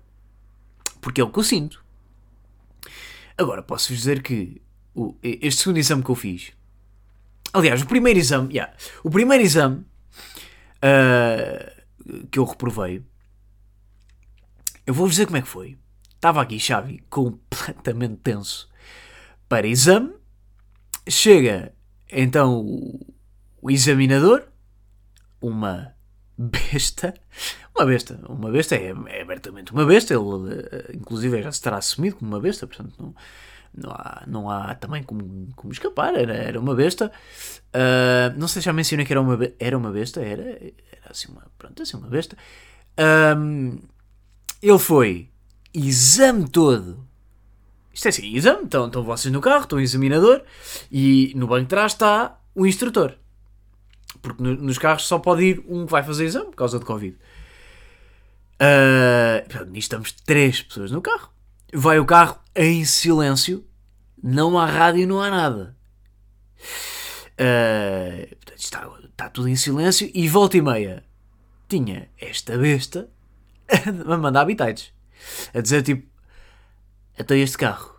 Porque 1.01 1.21
é 1.21 1.23
o 1.23 1.31
que 1.31 1.39
eu 1.39 1.43
sinto. 1.43 1.83
Agora, 3.37 3.63
posso-vos 3.63 3.99
dizer 3.99 4.21
que 4.21 4.61
o, 4.93 5.15
este 5.23 5.61
segundo 5.61 5.77
exame 5.77 6.03
que 6.03 6.09
eu 6.09 6.15
fiz... 6.15 6.51
Aliás, 7.53 7.81
o 7.81 7.85
primeiro 7.85 8.19
exame... 8.19 8.53
Yeah, 8.53 8.73
o 9.03 9.09
primeiro 9.09 9.43
exame 9.43 9.85
uh, 10.83 12.27
que 12.29 12.37
eu 12.37 12.43
reprovei 12.43 13.03
eu 14.89 14.93
vou-vos 14.95 15.13
dizer 15.13 15.27
como 15.27 15.37
é 15.37 15.41
que 15.43 15.47
foi. 15.47 15.77
Estava 16.15 16.41
aqui 16.41 16.59
Xavi 16.59 17.03
completamente 17.11 18.15
tenso 18.23 18.67
para 19.47 19.67
exame. 19.67 20.15
Chega 21.07 21.75
então 22.11 22.65
o 23.61 23.69
examinador, 23.69 24.47
uma 25.39 25.93
besta, 26.39 27.13
uma 27.75 27.85
besta, 27.85 28.17
uma 28.29 28.49
besta 28.49 28.73
é, 28.73 28.93
é, 29.07 29.21
abertamente 29.21 29.73
uma 29.73 29.85
besta, 29.85 30.13
ele 30.13 30.53
eh, 30.71 30.91
inclusive 30.95 31.41
já 31.41 31.51
se 31.51 31.61
terá 31.61 31.75
assumido 31.77 32.15
como 32.15 32.31
uma 32.31 32.39
besta, 32.39 32.65
portanto 32.65 32.93
não, 32.97 33.13
não, 33.73 33.91
há, 33.91 34.23
não 34.25 34.49
há 34.49 34.73
também 34.73 35.03
como, 35.03 35.49
como 35.53 35.73
escapar, 35.73 36.15
era, 36.15 36.33
era 36.33 36.57
uma 36.57 36.73
besta. 36.73 37.11
Uh, 37.75 38.39
não 38.39 38.47
sei 38.47 38.61
se 38.61 38.67
já 38.67 38.73
mencionei 38.73 39.05
que 39.05 39.11
era 39.11 39.21
uma, 39.21 39.37
era 39.59 39.77
uma 39.77 39.91
besta, 39.91 40.21
era, 40.21 40.43
era 40.43 41.09
assim 41.09 41.29
uma, 41.29 41.45
pronto, 41.57 41.83
assim 41.83 41.97
uma 41.97 42.07
besta. 42.07 42.37
Uh, 42.97 43.77
ele 44.61 44.79
foi 44.79 45.29
exame 45.73 46.47
todo. 46.47 47.05
Isto 47.93 48.05
é 48.05 48.09
assim, 48.09 48.33
exame, 48.33 48.63
estão, 48.63 48.87
estão 48.87 49.03
vocês 49.03 49.33
no 49.33 49.41
carro, 49.41 49.63
estão 49.63 49.77
o 49.77 49.81
examinador 49.81 50.41
e 50.89 51.33
no 51.35 51.47
banco 51.47 51.63
de 51.63 51.67
trás 51.67 51.91
está 51.91 52.39
o 52.55 52.65
instrutor. 52.65 53.17
Porque 54.21 54.41
no, 54.41 54.55
nos 54.55 54.77
carros 54.77 55.07
só 55.07 55.19
pode 55.19 55.43
ir 55.43 55.63
um 55.67 55.85
que 55.85 55.91
vai 55.91 56.03
fazer 56.03 56.25
exame 56.25 56.47
por 56.47 56.55
causa 56.55 56.79
de 56.79 56.85
Covid. 56.85 57.17
Uh, 58.61 59.65
nisto 59.65 59.77
estamos 59.77 60.11
três 60.11 60.61
pessoas 60.61 60.91
no 60.91 61.01
carro. 61.01 61.29
Vai 61.73 61.99
o 61.99 62.05
carro 62.05 62.39
em 62.55 62.83
silêncio, 62.83 63.65
não 64.21 64.57
há 64.57 64.65
rádio, 64.65 65.07
não 65.07 65.21
há 65.21 65.29
nada. 65.29 65.77
Uh, 67.39 68.35
está, 68.55 68.89
está 69.03 69.29
tudo 69.29 69.47
em 69.47 69.55
silêncio 69.55 70.11
e 70.13 70.27
volta 70.27 70.57
e 70.57 70.61
meia 70.61 71.03
tinha 71.69 72.09
esta 72.19 72.57
besta 72.57 73.09
a 73.69 74.17
mandar 74.17 74.41
habitats. 74.41 74.91
A 75.53 75.61
dizer 75.61 75.83
tipo: 75.83 76.07
Até 77.17 77.37
este 77.37 77.57
carro 77.57 77.95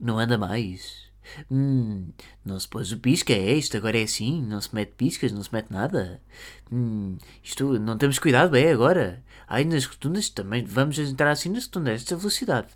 não 0.00 0.18
anda 0.18 0.36
mais. 0.36 1.03
Hum, 1.50 2.08
não 2.44 2.58
se 2.58 2.68
pôs 2.68 2.92
o 2.92 2.98
pisca, 2.98 3.32
é 3.32 3.54
isto, 3.54 3.76
agora 3.76 3.98
é 3.98 4.02
assim, 4.02 4.42
não 4.42 4.60
se 4.60 4.74
mete 4.74 4.94
piscas, 4.94 5.32
não 5.32 5.42
se 5.42 5.52
mete 5.52 5.70
nada. 5.70 6.22
Hum, 6.70 7.16
isto, 7.42 7.78
não 7.78 7.98
temos 7.98 8.18
cuidado, 8.18 8.56
é 8.56 8.70
agora. 8.72 9.22
Ai, 9.46 9.64
nas 9.64 9.84
rotundas 9.84 10.28
também 10.28 10.64
vamos 10.64 10.98
entrar 10.98 11.30
assim 11.30 11.48
nas 11.50 11.64
rotundas, 11.64 12.02
esta 12.02 12.16
velocidade. 12.16 12.68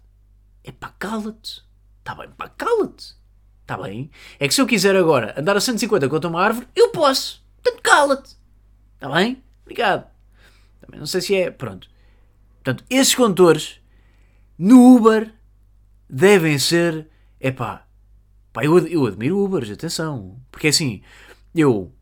É 0.64 0.72
pá, 0.72 0.92
cala-te. 0.98 1.62
Está 2.00 2.14
bem, 2.14 2.30
pá, 2.36 2.48
cala-te. 2.48 3.16
Está 3.62 3.76
bem? 3.76 4.10
É 4.38 4.48
que 4.48 4.54
se 4.54 4.60
eu 4.60 4.66
quiser 4.66 4.96
agora 4.96 5.34
andar 5.38 5.56
a 5.56 5.60
150 5.60 6.08
contra 6.08 6.30
uma 6.30 6.42
árvore, 6.42 6.66
eu 6.74 6.90
posso. 6.90 7.44
Portanto, 7.62 7.82
cala-te. 7.82 8.36
Está 8.94 9.10
bem? 9.10 9.42
Obrigado. 9.62 10.06
Também 10.80 10.98
não 10.98 11.06
sei 11.06 11.20
se 11.20 11.34
é. 11.34 11.50
Pronto. 11.50 11.88
Portanto, 12.54 12.84
esses 12.88 13.14
condutores 13.14 13.80
no 14.58 14.96
Uber 14.96 15.32
devem 16.08 16.58
ser. 16.58 17.08
É 17.38 17.52
pá. 18.52 18.64
Eu, 18.64 18.78
eu 18.86 19.06
admiro 19.06 19.38
Ubers, 19.38 19.70
atenção. 19.70 20.40
Porque 20.50 20.68
assim, 20.68 21.02
eu. 21.54 21.92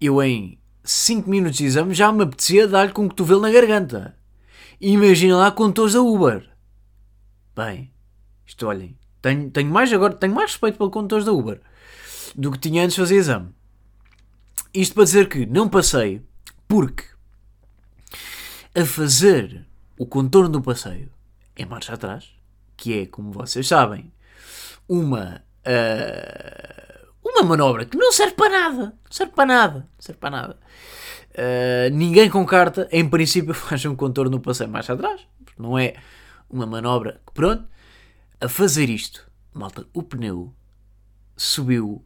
Eu 0.00 0.22
em 0.22 0.58
5 0.84 1.28
minutos 1.28 1.58
de 1.58 1.64
exame 1.64 1.94
já 1.94 2.12
me 2.12 2.22
apetecia 2.22 2.68
dar-lhe 2.68 2.92
com 2.92 3.04
um 3.04 3.08
cotovelo 3.08 3.40
na 3.40 3.50
garganta. 3.50 4.16
Imagina 4.80 5.36
lá 5.36 5.50
condutores 5.50 5.94
da 5.94 6.00
Uber. 6.00 6.48
Bem, 7.54 7.92
isto 8.46 8.66
olhem. 8.66 8.96
Tenho, 9.20 9.50
tenho 9.50 9.68
mais 9.68 9.92
agora, 9.92 10.14
tenho 10.14 10.34
mais 10.34 10.52
respeito 10.52 10.78
pelos 10.78 10.92
condutores 10.92 11.24
da 11.24 11.32
Uber 11.32 11.60
do 12.34 12.52
que 12.52 12.58
tinha 12.58 12.84
antes 12.84 12.94
de 12.94 13.00
fazer 13.00 13.16
exame. 13.16 13.48
Isto 14.72 14.94
para 14.94 15.04
dizer 15.04 15.28
que 15.28 15.46
não 15.46 15.68
passei 15.68 16.22
porque 16.66 17.04
a 18.74 18.84
fazer 18.84 19.66
o 19.98 20.06
contorno 20.06 20.48
do 20.48 20.62
passeio 20.62 21.10
em 21.56 21.66
marcha 21.66 21.94
atrás, 21.94 22.30
que 22.76 23.00
é, 23.00 23.06
como 23.06 23.32
vocês 23.32 23.66
sabem, 23.66 24.12
uma 24.88 25.42
uh, 25.66 27.08
uma 27.22 27.42
manobra 27.42 27.84
que 27.84 27.96
não 27.96 28.10
serve 28.12 28.34
para 28.34 28.50
nada, 28.50 28.84
não 28.86 29.10
serve 29.10 29.32
para 29.32 29.46
nada, 29.46 29.78
não 29.80 30.00
serve 30.00 30.18
para 30.18 30.30
nada. 30.30 30.58
Uh, 31.30 31.94
ninguém 31.94 32.28
com 32.28 32.44
carta, 32.44 32.88
em 32.90 33.08
princípio, 33.08 33.52
faz 33.54 33.84
um 33.84 33.94
contorno 33.94 34.30
no 34.30 34.40
passeio 34.40 34.70
marcha 34.70 34.94
atrás, 34.94 35.20
não 35.58 35.78
é 35.78 35.94
uma 36.48 36.66
manobra 36.66 37.20
que 37.26 37.32
pronto. 37.32 37.66
A 38.40 38.48
fazer 38.48 38.88
isto, 38.88 39.28
malta, 39.52 39.86
o 39.92 40.02
pneu 40.02 40.54
subiu. 41.36 42.04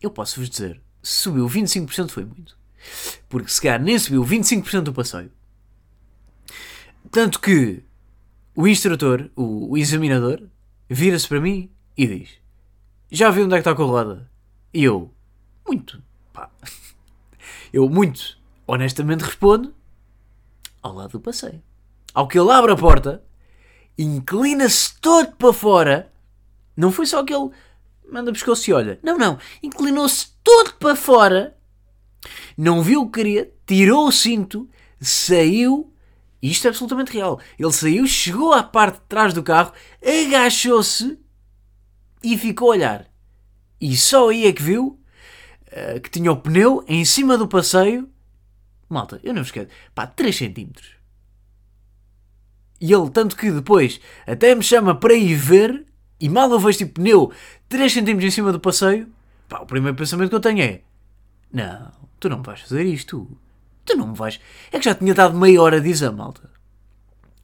Eu 0.00 0.10
posso 0.10 0.38
vos 0.38 0.50
dizer, 0.50 0.80
subiu 1.02 1.46
25% 1.46 2.10
foi 2.10 2.24
muito. 2.24 2.56
Porque 3.28 3.50
se 3.50 3.60
calhar 3.60 3.80
nem 3.80 3.98
subiu 3.98 4.22
25% 4.22 4.82
do 4.82 4.92
passeio. 4.92 5.32
Tanto 7.10 7.40
que 7.40 7.82
o 8.54 8.68
instrutor, 8.68 9.30
o, 9.34 9.72
o 9.72 9.78
examinador, 9.78 10.42
vira-se 10.88 11.28
para 11.28 11.40
mim 11.40 11.70
e 11.96 12.06
diz: 12.06 12.30
Já 13.10 13.30
viu 13.30 13.44
onde 13.44 13.54
é 13.54 13.56
que 13.58 13.68
está 13.68 13.70
a 13.70 13.86
roda? 13.86 14.30
E 14.72 14.84
eu, 14.84 15.12
muito, 15.66 16.02
pá. 16.32 16.50
Eu, 17.70 17.86
muito, 17.86 18.38
honestamente 18.66 19.24
respondo: 19.24 19.74
Ao 20.82 20.94
lado 20.94 21.12
do 21.12 21.20
passeio. 21.20 21.62
Ao 22.14 22.26
que 22.26 22.38
ele 22.38 22.50
abre 22.50 22.72
a 22.72 22.76
porta, 22.76 23.22
inclina-se 23.98 24.98
todo 25.00 25.32
para 25.32 25.52
fora. 25.52 26.12
Não 26.74 26.90
foi 26.90 27.04
só 27.04 27.22
que 27.22 27.34
ele 27.34 27.50
manda 28.10 28.32
pescoço 28.32 28.70
e 28.70 28.72
olha. 28.72 28.98
Não, 29.02 29.18
não. 29.18 29.38
Inclinou-se 29.62 30.28
todo 30.42 30.72
para 30.74 30.96
fora 30.96 31.58
não 32.56 32.82
viu 32.82 33.02
o 33.02 33.06
que 33.06 33.20
queria, 33.20 33.52
tirou 33.66 34.08
o 34.08 34.12
cinto, 34.12 34.68
saiu. 35.00 35.92
E 36.40 36.50
isto 36.50 36.66
é 36.66 36.68
absolutamente 36.68 37.12
real. 37.12 37.40
Ele 37.58 37.72
saiu, 37.72 38.06
chegou 38.06 38.52
à 38.52 38.62
parte 38.62 38.96
de 38.96 39.06
trás 39.08 39.34
do 39.34 39.42
carro, 39.42 39.72
agachou-se 40.02 41.18
e 42.22 42.38
ficou 42.38 42.68
a 42.70 42.74
olhar. 42.74 43.06
E 43.80 43.96
só 43.96 44.30
aí 44.30 44.46
é 44.46 44.52
que 44.52 44.62
viu 44.62 45.00
uh, 45.66 46.00
que 46.00 46.10
tinha 46.10 46.30
o 46.30 46.36
pneu 46.36 46.84
em 46.86 47.04
cima 47.04 47.36
do 47.36 47.48
passeio. 47.48 48.08
Malta, 48.88 49.20
eu 49.22 49.32
não 49.34 49.40
me 49.40 49.46
esqueço. 49.46 49.68
Pá, 49.94 50.06
3 50.06 50.36
centímetros. 50.36 50.98
E 52.80 52.92
ele, 52.92 53.10
tanto 53.10 53.36
que 53.36 53.50
depois 53.50 54.00
até 54.26 54.54
me 54.54 54.62
chama 54.62 54.94
para 54.94 55.14
ir 55.14 55.34
ver, 55.34 55.84
e 56.20 56.28
mal 56.28 56.50
eu 56.50 56.60
vejo 56.60 56.78
tipo 56.78 56.94
pneu 56.94 57.32
3 57.68 57.92
centímetros 57.92 58.32
em 58.32 58.34
cima 58.34 58.52
do 58.52 58.60
passeio, 58.60 59.08
pá, 59.48 59.58
o 59.60 59.66
primeiro 59.66 59.96
pensamento 59.96 60.28
que 60.28 60.34
eu 60.36 60.40
tenho 60.40 60.62
é: 60.62 60.82
Não, 61.52 61.92
tu 62.20 62.28
não 62.28 62.42
vais 62.42 62.60
fazer 62.60 62.84
isto. 62.86 63.28
Tu 63.88 63.96
não 63.96 64.08
me 64.08 64.14
vais. 64.14 64.38
É 64.70 64.78
que 64.78 64.84
já 64.84 64.94
tinha 64.94 65.14
dado 65.14 65.34
meia 65.34 65.62
hora 65.62 65.80
de 65.80 65.88
exame, 65.88 66.18
malta. 66.18 66.50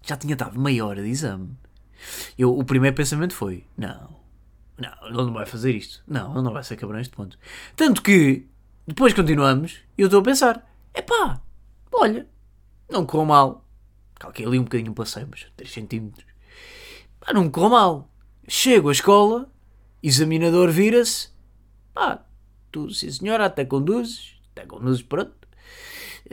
Já 0.03 0.15
tinha 0.15 0.37
dado 0.37 0.61
meia 0.61 0.85
hora 0.85 1.03
de 1.03 1.09
exame. 1.09 1.57
Eu, 2.37 2.57
o 2.57 2.63
primeiro 2.63 2.95
pensamento 2.95 3.35
foi: 3.35 3.67
Não, 3.79 4.15
não, 4.77 4.93
ele 5.07 5.17
não 5.17 5.33
vai 5.33 5.47
fazer 5.47 5.75
isto. 5.75 6.03
Não, 6.07 6.35
ele 6.35 6.43
não 6.43 6.53
vai 6.53 6.63
ser 6.63 6.77
cabrão 6.77 7.01
este 7.01 7.17
ponto. 7.17 7.39
Tanto 7.75 8.03
que, 8.03 8.47
depois 8.87 9.15
continuamos, 9.15 9.79
eu 9.97 10.09
estou 10.09 10.21
a 10.21 10.23
pensar: 10.23 10.71
Epá, 10.95 11.41
olha, 11.91 12.29
não 12.91 13.07
correu 13.07 13.25
mal. 13.25 13.67
Calquei 14.17 14.45
ali 14.45 14.59
um 14.59 14.65
bocadinho 14.65 14.93
o 14.93 14.95
passeio, 14.95 15.27
mas 15.31 15.47
3 15.57 15.73
centímetros. 15.73 16.27
Pá, 17.21 17.33
não 17.33 17.49
correu 17.49 17.71
mal. 17.71 18.11
Chego 18.47 18.91
à 18.91 18.93
escola, 18.93 19.51
examinador 20.03 20.71
vira-se. 20.71 21.31
Pá, 21.95 22.23
tu, 22.71 22.91
sim 22.91 23.11
senhora, 23.11 23.47
até 23.47 23.65
conduzes. 23.65 24.35
Até 24.53 24.67
conduzes, 24.67 25.01
pronto. 25.01 25.45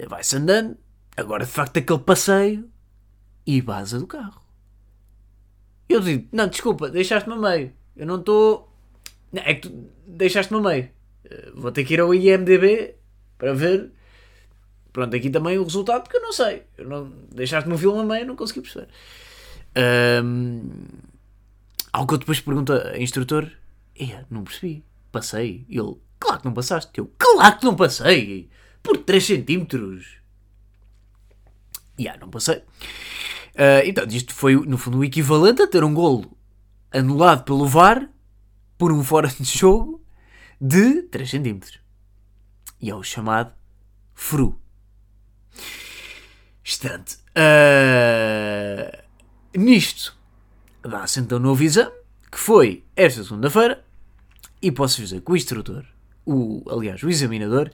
Vai-se 0.07 0.35
andando. 0.35 0.77
Agora, 1.15 1.45
de 1.45 1.51
facto, 1.51 1.77
aquele 1.77 1.99
passeio. 1.99 2.69
E 3.45 3.59
vaza 3.59 3.99
do 3.99 4.07
carro. 4.07 4.41
Eu 5.89 5.99
digo, 5.99 6.27
não, 6.31 6.47
desculpa, 6.47 6.89
deixaste-me 6.89 7.35
a 7.35 7.37
meio. 7.37 7.73
Eu 7.95 8.05
não 8.05 8.19
estou. 8.19 8.71
É 9.33 9.55
que 9.55 9.67
tu 9.67 9.89
deixaste-me 10.05 10.59
a 10.59 10.69
meio. 10.69 10.89
Vou 11.53 11.71
ter 11.71 11.83
que 11.83 11.93
ir 11.93 11.99
ao 11.99 12.13
IMDB 12.13 12.95
para 13.37 13.53
ver. 13.53 13.91
Pronto, 14.93 15.15
aqui 15.15 15.29
também 15.29 15.57
o 15.57 15.63
resultado, 15.63 16.03
porque 16.03 16.17
eu 16.17 16.21
não 16.21 16.33
sei. 16.33 16.63
Eu 16.77 16.87
não... 16.87 17.11
Deixaste-me 17.33 17.73
um 17.73 17.77
filme 17.77 17.99
a 17.99 18.03
meio, 18.03 18.25
não 18.25 18.35
consegui 18.35 18.61
perceber. 18.61 18.87
Um... 20.23 20.69
Ao 21.93 22.07
que 22.07 22.13
eu 22.13 22.17
depois 22.17 22.39
pergunto 22.39 22.73
a 22.73 22.97
instrutor: 22.97 23.49
é, 23.99 24.23
não 24.29 24.43
percebi. 24.43 24.83
Passei. 25.11 25.65
Ele: 25.69 25.95
Claro 26.19 26.39
que 26.39 26.45
não 26.45 26.53
passaste. 26.53 26.91
Eu: 26.95 27.11
Claro 27.17 27.57
que 27.57 27.65
não 27.65 27.75
passei. 27.75 28.49
Por 28.83 28.97
3 28.97 29.25
centímetros. 29.25 30.17
E 31.97 32.03
yeah, 32.03 32.19
não 32.19 32.29
passei. 32.29 32.57
Uh, 32.57 33.83
então, 33.85 34.05
isto 34.07 34.33
foi, 34.33 34.55
no 34.55 34.77
fundo, 34.77 34.99
o 34.99 35.03
equivalente 35.03 35.61
a 35.61 35.67
ter 35.67 35.83
um 35.83 35.93
golo 35.93 36.37
anulado 36.91 37.43
pelo 37.43 37.67
VAR 37.67 38.09
por 38.77 38.91
um 38.91 39.03
fora 39.03 39.27
de 39.27 39.43
jogo 39.43 40.03
de 40.59 41.03
3 41.03 41.29
centímetros. 41.29 41.79
E 42.79 42.89
é 42.89 42.95
o 42.95 43.03
chamado 43.03 43.53
FRU. 44.15 44.59
Instante. 46.65 47.17
Uh, 47.35 48.97
nisto, 49.57 50.17
dá-se 50.81 51.19
então 51.19 51.39
novo 51.39 51.63
exame, 51.63 51.91
que 52.31 52.39
foi 52.39 52.83
esta 52.95 53.23
segunda-feira, 53.23 53.83
e 54.61 54.71
posso 54.71 55.01
dizer 55.01 55.21
que 55.21 55.31
o 55.31 55.35
instrutor, 55.35 55.85
o, 56.25 56.63
aliás, 56.69 57.01
o 57.03 57.09
examinador, 57.09 57.71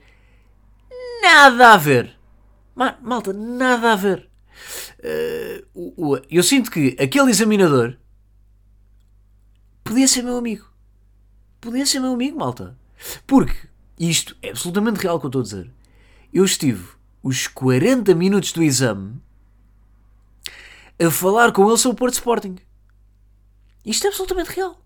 nada 1.27 1.73
a 1.73 1.77
ver. 1.77 2.17
Malta, 2.75 3.33
nada 3.33 3.93
a 3.93 3.95
ver. 3.95 4.29
O, 5.73 6.17
eu 6.29 6.43
sinto 6.43 6.71
que 6.71 6.95
aquele 6.99 7.29
examinador 7.29 7.97
podia 9.83 10.07
ser 10.07 10.21
meu 10.21 10.37
amigo. 10.37 10.65
Podia 11.59 11.85
ser 11.85 11.99
meu 11.99 12.13
amigo, 12.13 12.37
malta. 12.37 12.77
Porque 13.25 13.55
isto 13.99 14.37
é 14.41 14.49
absolutamente 14.49 14.99
real 14.99 15.17
o 15.17 15.19
que 15.19 15.25
eu 15.25 15.29
estou 15.29 15.41
a 15.41 15.43
dizer. 15.43 15.71
Eu 16.33 16.45
estive 16.45 16.87
os 17.21 17.47
40 17.47 18.13
minutos 18.15 18.51
do 18.51 18.63
exame 18.63 19.21
a 20.99 21.11
falar 21.11 21.51
com 21.51 21.67
ele 21.67 21.77
sobre 21.77 21.95
o 21.95 21.97
Porto 21.97 22.13
Sporting. 22.13 22.55
Isto 23.85 24.05
é 24.05 24.09
absolutamente 24.09 24.51
real. 24.51 24.81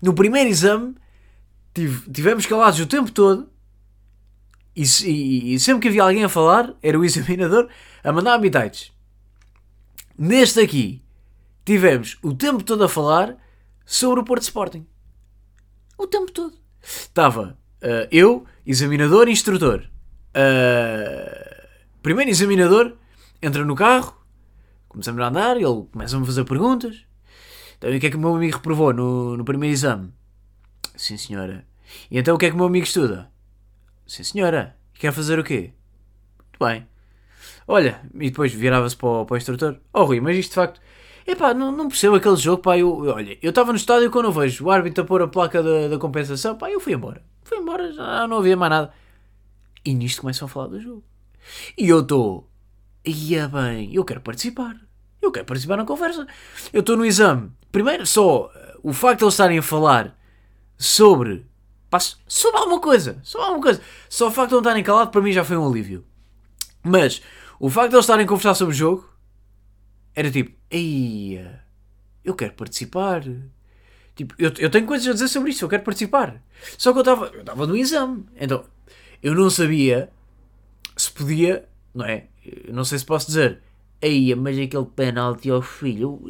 No 0.00 0.14
primeiro 0.14 0.48
exame, 0.48 0.94
tive, 1.74 2.10
tivemos 2.10 2.46
calados 2.46 2.80
o 2.80 2.86
tempo 2.86 3.10
todo 3.10 3.50
e, 4.78 5.10
e, 5.10 5.54
e, 5.54 5.60
sempre 5.60 5.82
que 5.82 5.88
havia 5.88 6.04
alguém 6.04 6.22
a 6.22 6.28
falar, 6.28 6.72
era 6.80 6.98
o 6.98 7.04
examinador 7.04 7.68
a 8.04 8.12
mandar 8.12 8.34
habitats. 8.34 8.92
Neste 10.16 10.60
aqui, 10.60 11.02
tivemos 11.64 12.16
o 12.22 12.32
tempo 12.32 12.62
todo 12.62 12.84
a 12.84 12.88
falar 12.88 13.36
sobre 13.84 14.20
o 14.20 14.24
Porto 14.24 14.42
Sporting. 14.42 14.86
O 15.96 16.06
tempo 16.06 16.30
todo. 16.30 16.54
Estava 16.80 17.58
uh, 17.82 18.08
eu, 18.12 18.44
examinador 18.64 19.28
e 19.28 19.32
instrutor. 19.32 19.84
Uh, 20.30 21.68
primeiro 22.00 22.30
examinador 22.30 22.96
entra 23.42 23.64
no 23.64 23.74
carro, 23.74 24.16
começamos 24.88 25.20
a 25.20 25.28
andar, 25.28 25.56
ele 25.56 25.86
começa 25.90 26.16
a 26.16 26.20
me 26.20 26.26
fazer 26.26 26.44
perguntas. 26.44 27.04
Então, 27.76 27.90
o 27.90 27.98
que 27.98 28.06
é 28.06 28.10
que 28.10 28.16
o 28.16 28.20
meu 28.20 28.34
amigo 28.34 28.56
reprovou 28.56 28.92
no, 28.92 29.36
no 29.36 29.44
primeiro 29.44 29.72
exame? 29.72 30.12
Sim, 30.96 31.16
senhora. 31.16 31.66
E 32.10 32.18
então 32.18 32.34
o 32.34 32.38
que 32.38 32.46
é 32.46 32.48
que 32.48 32.54
o 32.54 32.58
meu 32.58 32.66
amigo 32.66 32.84
estuda? 32.84 33.30
Sim, 34.08 34.24
senhora. 34.24 34.74
Quer 34.94 35.12
fazer 35.12 35.38
o 35.38 35.44
quê? 35.44 35.74
Muito 36.38 36.58
bem. 36.58 36.88
Olha, 37.66 38.00
e 38.14 38.30
depois 38.30 38.52
virava-se 38.52 38.96
para, 38.96 39.08
o, 39.08 39.26
para 39.26 39.34
o 39.34 39.36
instrutor. 39.36 39.78
Oh, 39.92 40.04
Rui, 40.04 40.20
mas 40.20 40.36
isto 40.36 40.50
de 40.50 40.54
facto. 40.54 40.80
Epá, 41.26 41.52
não, 41.52 41.70
não 41.70 41.88
percebo 41.88 42.16
aquele 42.16 42.36
jogo, 42.36 42.62
pá. 42.62 42.78
Eu, 42.78 42.90
olha, 42.90 43.38
eu 43.42 43.50
estava 43.50 43.70
no 43.70 43.76
estádio 43.76 44.10
quando 44.10 44.24
eu 44.24 44.32
vejo 44.32 44.64
o 44.64 44.70
árbitro 44.70 45.04
a 45.04 45.06
pôr 45.06 45.20
a 45.20 45.28
placa 45.28 45.62
da, 45.62 45.88
da 45.88 45.98
compensação, 45.98 46.56
pá, 46.56 46.70
eu 46.70 46.80
fui 46.80 46.94
embora. 46.94 47.22
Fui 47.44 47.58
embora, 47.58 47.92
já 47.92 48.26
não 48.26 48.38
havia 48.38 48.56
mais 48.56 48.70
nada. 48.70 48.92
E 49.84 49.92
nisto 49.92 50.22
começam 50.22 50.46
a 50.46 50.48
falar 50.48 50.68
do 50.68 50.80
jogo. 50.80 51.04
E 51.76 51.86
eu 51.88 52.00
estou. 52.00 52.48
Ia 53.04 53.46
bem, 53.46 53.94
eu 53.94 54.04
quero 54.06 54.22
participar. 54.22 54.74
Eu 55.20 55.30
quero 55.30 55.44
participar 55.44 55.76
na 55.76 55.84
conversa. 55.84 56.26
Eu 56.72 56.80
estou 56.80 56.96
no 56.96 57.04
exame. 57.04 57.52
Primeiro, 57.70 58.06
só 58.06 58.50
o 58.82 58.92
facto 58.94 59.18
de 59.18 59.24
eles 59.24 59.34
estarem 59.34 59.58
a 59.58 59.62
falar 59.62 60.18
sobre. 60.78 61.46
Sobre 62.26 62.58
alguma 62.58 62.80
coisa. 62.80 63.18
Sobre 63.22 63.46
alguma 63.46 63.62
coisa. 63.62 63.80
Só 64.08 64.28
o 64.28 64.30
facto 64.30 64.48
de 64.48 64.54
não 64.54 64.60
estarem 64.60 64.82
calados 64.82 65.10
para 65.10 65.20
mim 65.20 65.32
já 65.32 65.44
foi 65.44 65.56
um 65.56 65.66
alívio. 65.66 66.04
Mas 66.82 67.22
o 67.58 67.70
facto 67.70 67.90
de 67.90 67.96
eles 67.96 68.04
estarem 68.04 68.24
a 68.24 68.28
conversar 68.28 68.54
sobre 68.54 68.74
o 68.74 68.76
jogo 68.76 69.08
era 70.14 70.30
tipo, 70.30 70.56
eia, 70.70 71.64
eu 72.24 72.34
quero 72.34 72.52
participar. 72.54 73.22
Tipo, 74.14 74.34
eu, 74.38 74.52
eu 74.58 74.70
tenho 74.70 74.86
coisas 74.86 75.06
a 75.06 75.12
dizer 75.12 75.28
sobre 75.28 75.50
isto, 75.50 75.64
eu 75.64 75.68
quero 75.68 75.82
participar. 75.82 76.42
Só 76.76 76.92
que 76.92 76.98
eu 76.98 77.02
estava 77.02 77.26
eu 77.26 77.40
estava 77.40 77.66
no 77.66 77.76
exame. 77.76 78.26
Então, 78.36 78.64
eu 79.22 79.34
não 79.34 79.48
sabia 79.48 80.10
se 80.96 81.10
podia, 81.10 81.68
não 81.94 82.04
é? 82.04 82.26
Eu 82.44 82.74
não 82.74 82.84
sei 82.84 82.98
se 82.98 83.04
posso 83.04 83.26
dizer, 83.28 83.62
eia, 84.00 84.36
mas 84.36 84.58
aquele 84.58 84.86
penalti 84.86 85.50
ao 85.50 85.62
filho, 85.62 86.20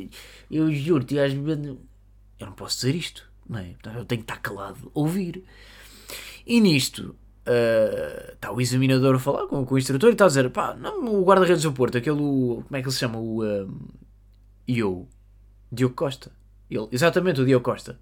eu, 0.51 0.67
eu 0.67 0.75
juro-te. 0.75 1.17
Eu 1.17 2.47
não 2.47 2.53
posso 2.53 2.77
dizer 2.77 2.95
isto, 2.95 3.28
não 3.49 3.59
é? 3.59 3.75
Eu 3.97 4.05
tenho 4.05 4.23
que 4.23 4.31
estar 4.31 4.41
calado, 4.41 4.91
ouvir. 4.95 5.45
E 6.47 6.61
nisto, 6.61 7.15
está 8.35 8.53
uh, 8.53 8.55
o 8.55 8.61
examinador 8.61 9.17
a 9.17 9.19
falar 9.19 9.47
com, 9.47 9.65
com, 9.65 9.75
o 9.75 9.79
instrutor 9.79 10.11
e 10.11 10.13
está 10.13 10.25
a 10.25 10.29
dizer: 10.29 10.51
pá, 10.51 10.75
não, 10.75 11.05
o 11.07 11.25
guarda-redes 11.25 11.63
do 11.63 11.73
Porto, 11.73 11.99
aquele. 11.99 12.17
Como 12.17 12.67
é 12.73 12.81
que 12.81 12.87
ele 12.87 12.93
se 12.93 12.99
chama? 12.99 13.19
O. 13.19 13.43
Eu. 14.67 15.09
Diogo 15.71 15.95
Costa. 15.95 16.33
Ele, 16.71 16.89
exatamente, 16.93 17.41
o 17.41 17.47
Diogo 17.47 17.65
Costa. 17.65 17.99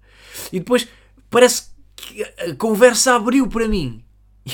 E 0.51 0.59
depois 0.59 0.87
parece 1.29 1.69
que 1.95 2.23
a 2.23 2.55
conversa 2.55 3.15
abriu 3.15 3.47
para 3.47 3.67
mim. 3.67 4.03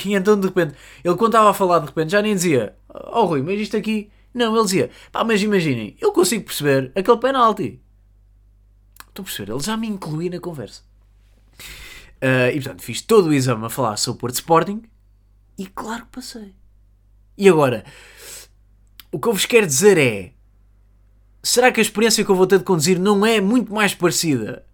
E 0.04 0.14
então 0.14 0.38
de 0.38 0.46
repente, 0.46 0.74
ele 1.04 1.14
quando 1.14 1.30
estava 1.30 1.50
a 1.50 1.54
falar, 1.54 1.78
de 1.78 1.86
repente 1.86 2.10
já 2.10 2.20
nem 2.20 2.34
dizia: 2.34 2.76
Oh 2.88 3.26
Rui, 3.26 3.42
mas 3.42 3.60
isto 3.60 3.76
aqui. 3.76 4.10
Não, 4.32 4.54
ele 4.54 4.64
dizia: 4.64 4.90
pá, 5.12 5.22
mas 5.22 5.40
imaginem, 5.42 5.96
eu 6.00 6.12
consigo 6.12 6.44
perceber 6.44 6.90
aquele 6.96 7.18
penalti. 7.18 7.80
Estou 9.14 9.22
a 9.22 9.26
perceber, 9.26 9.52
ele 9.52 9.62
já 9.62 9.76
me 9.76 9.86
incluiu 9.86 10.28
na 10.28 10.40
conversa. 10.40 10.82
Uh, 12.16 12.50
e 12.52 12.54
portanto, 12.54 12.82
fiz 12.82 13.00
todo 13.00 13.28
o 13.28 13.32
exame 13.32 13.64
a 13.64 13.70
falar 13.70 13.96
sobre 13.96 14.16
o 14.16 14.20
Porto 14.20 14.34
Sporting 14.34 14.82
e 15.56 15.66
claro 15.66 16.02
que 16.06 16.10
passei. 16.16 16.52
E 17.38 17.48
agora, 17.48 17.84
o 19.12 19.20
que 19.20 19.28
eu 19.28 19.32
vos 19.32 19.46
quero 19.46 19.68
dizer 19.68 19.98
é: 19.98 20.32
será 21.44 21.70
que 21.70 21.78
a 21.78 21.82
experiência 21.82 22.24
que 22.24 22.30
eu 22.30 22.34
vou 22.34 22.44
ter 22.44 22.58
de 22.58 22.64
conduzir 22.64 22.98
não 22.98 23.24
é 23.24 23.40
muito 23.40 23.72
mais 23.72 23.94
parecida 23.94 24.66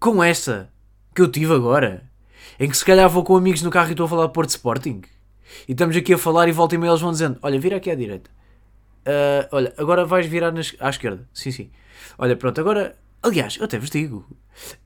com 0.00 0.20
esta 0.20 0.68
que 1.14 1.22
eu 1.22 1.30
tive 1.30 1.54
agora? 1.54 2.10
Em 2.58 2.68
que 2.68 2.76
se 2.76 2.84
calhar 2.84 3.08
vou 3.08 3.22
com 3.22 3.36
amigos 3.36 3.62
no 3.62 3.70
carro 3.70 3.90
e 3.90 3.92
estou 3.92 4.06
a 4.06 4.08
falar 4.08 4.26
de 4.26 4.32
Porto 4.32 4.50
Sporting. 4.50 5.02
E 5.68 5.72
estamos 5.72 5.94
aqui 5.94 6.12
a 6.14 6.18
falar 6.18 6.48
e 6.48 6.52
volta 6.52 6.74
e 6.74 6.78
meia 6.78 6.90
eles 6.90 7.00
vão 7.00 7.12
dizendo: 7.12 7.38
Olha, 7.40 7.60
vira 7.60 7.76
aqui 7.76 7.88
à 7.88 7.94
direita. 7.94 8.28
Uh, 9.06 9.46
olha, 9.52 9.72
agora 9.78 10.04
vais 10.04 10.26
virar 10.26 10.52
à 10.80 10.90
esquerda. 10.90 11.28
Sim, 11.32 11.52
sim. 11.52 11.70
Olha, 12.18 12.34
pronto, 12.34 12.60
agora. 12.60 12.98
Aliás, 13.22 13.56
eu 13.56 13.64
até 13.64 13.78
vos 13.78 13.90
digo: 13.90 14.26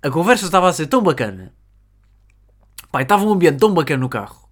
a 0.03 0.11
conversa 0.11 0.45
estava 0.45 0.69
a 0.69 0.73
ser 0.73 0.87
tão 0.87 1.03
bacana 1.03 1.55
Pai, 2.95 3.03
estava 3.03 3.25
um 3.25 3.33
ambiente 3.33 3.59
tão 3.59 3.75
bacana 3.75 4.03
no 4.03 4.09
carro 4.09 4.49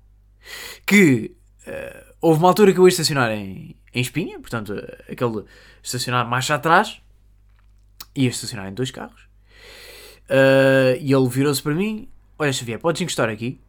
que 0.84 1.36
uh, 1.64 2.14
houve 2.20 2.40
uma 2.40 2.48
altura 2.48 2.72
que 2.72 2.78
eu 2.80 2.82
ia 2.82 2.88
estacionar 2.88 3.30
em, 3.30 3.76
em 3.94 4.00
Espinha, 4.00 4.40
portanto, 4.40 4.74
aquele 5.08 5.44
estacionar 5.80 6.26
marcha 6.26 6.56
atrás, 6.56 7.00
ia 8.16 8.28
estacionar 8.28 8.66
em 8.66 8.74
dois 8.74 8.90
carros. 8.90 9.28
Uh, 10.24 10.98
e 11.00 11.12
ele 11.12 11.28
virou-se 11.28 11.62
para 11.62 11.72
mim: 11.72 12.08
Olha, 12.36 12.52
Xavier, 12.52 12.80
podes 12.80 13.00
encostar 13.00 13.28
aqui? 13.28 13.60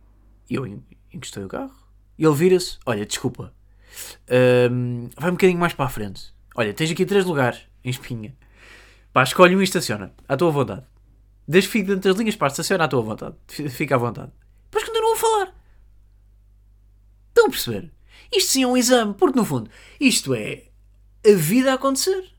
E 0.49 0.55
eu 0.55 0.65
encostei 1.13 1.43
o 1.43 1.47
carro. 1.47 1.77
E 2.17 2.25
ele 2.25 2.33
vira-se: 2.33 2.79
Olha, 2.83 3.05
desculpa, 3.05 3.53
uh, 4.23 5.09
vai 5.15 5.29
um 5.29 5.33
bocadinho 5.33 5.59
mais 5.59 5.73
para 5.73 5.85
a 5.85 5.89
frente. 5.89 6.33
Olha, 6.55 6.73
tens 6.73 6.89
aqui 6.89 7.05
três 7.05 7.25
lugares 7.25 7.61
em 7.83 7.91
Espinha. 7.91 8.35
Pá, 9.13 9.23
escolhe 9.23 9.55
um 9.55 9.61
e 9.61 9.63
estaciona, 9.63 10.11
à 10.27 10.35
tua 10.35 10.49
vontade. 10.49 10.83
Desde 11.47 11.69
que 11.69 11.73
fique 11.73 11.87
dentro 11.87 12.09
das 12.09 12.19
linhas, 12.19 12.35
pá, 12.35 12.47
estaciona 12.47 12.85
à 12.85 12.87
tua 12.87 13.01
vontade. 13.01 13.35
Fica 13.47 13.95
à 13.95 13.97
vontade. 13.97 14.31
Depois 14.65 14.83
continua 14.83 15.13
a 15.13 15.17
falar. 15.17 15.55
Estão 17.29 17.45
a 17.45 17.49
perceber? 17.49 17.93
Isto 18.31 18.51
sim 18.51 18.63
é 18.63 18.67
um 18.67 18.75
exame, 18.75 19.13
porque 19.13 19.37
no 19.37 19.45
fundo, 19.45 19.69
isto 19.99 20.33
é 20.33 20.63
a 21.25 21.35
vida 21.35 21.71
a 21.71 21.75
acontecer. 21.75 22.33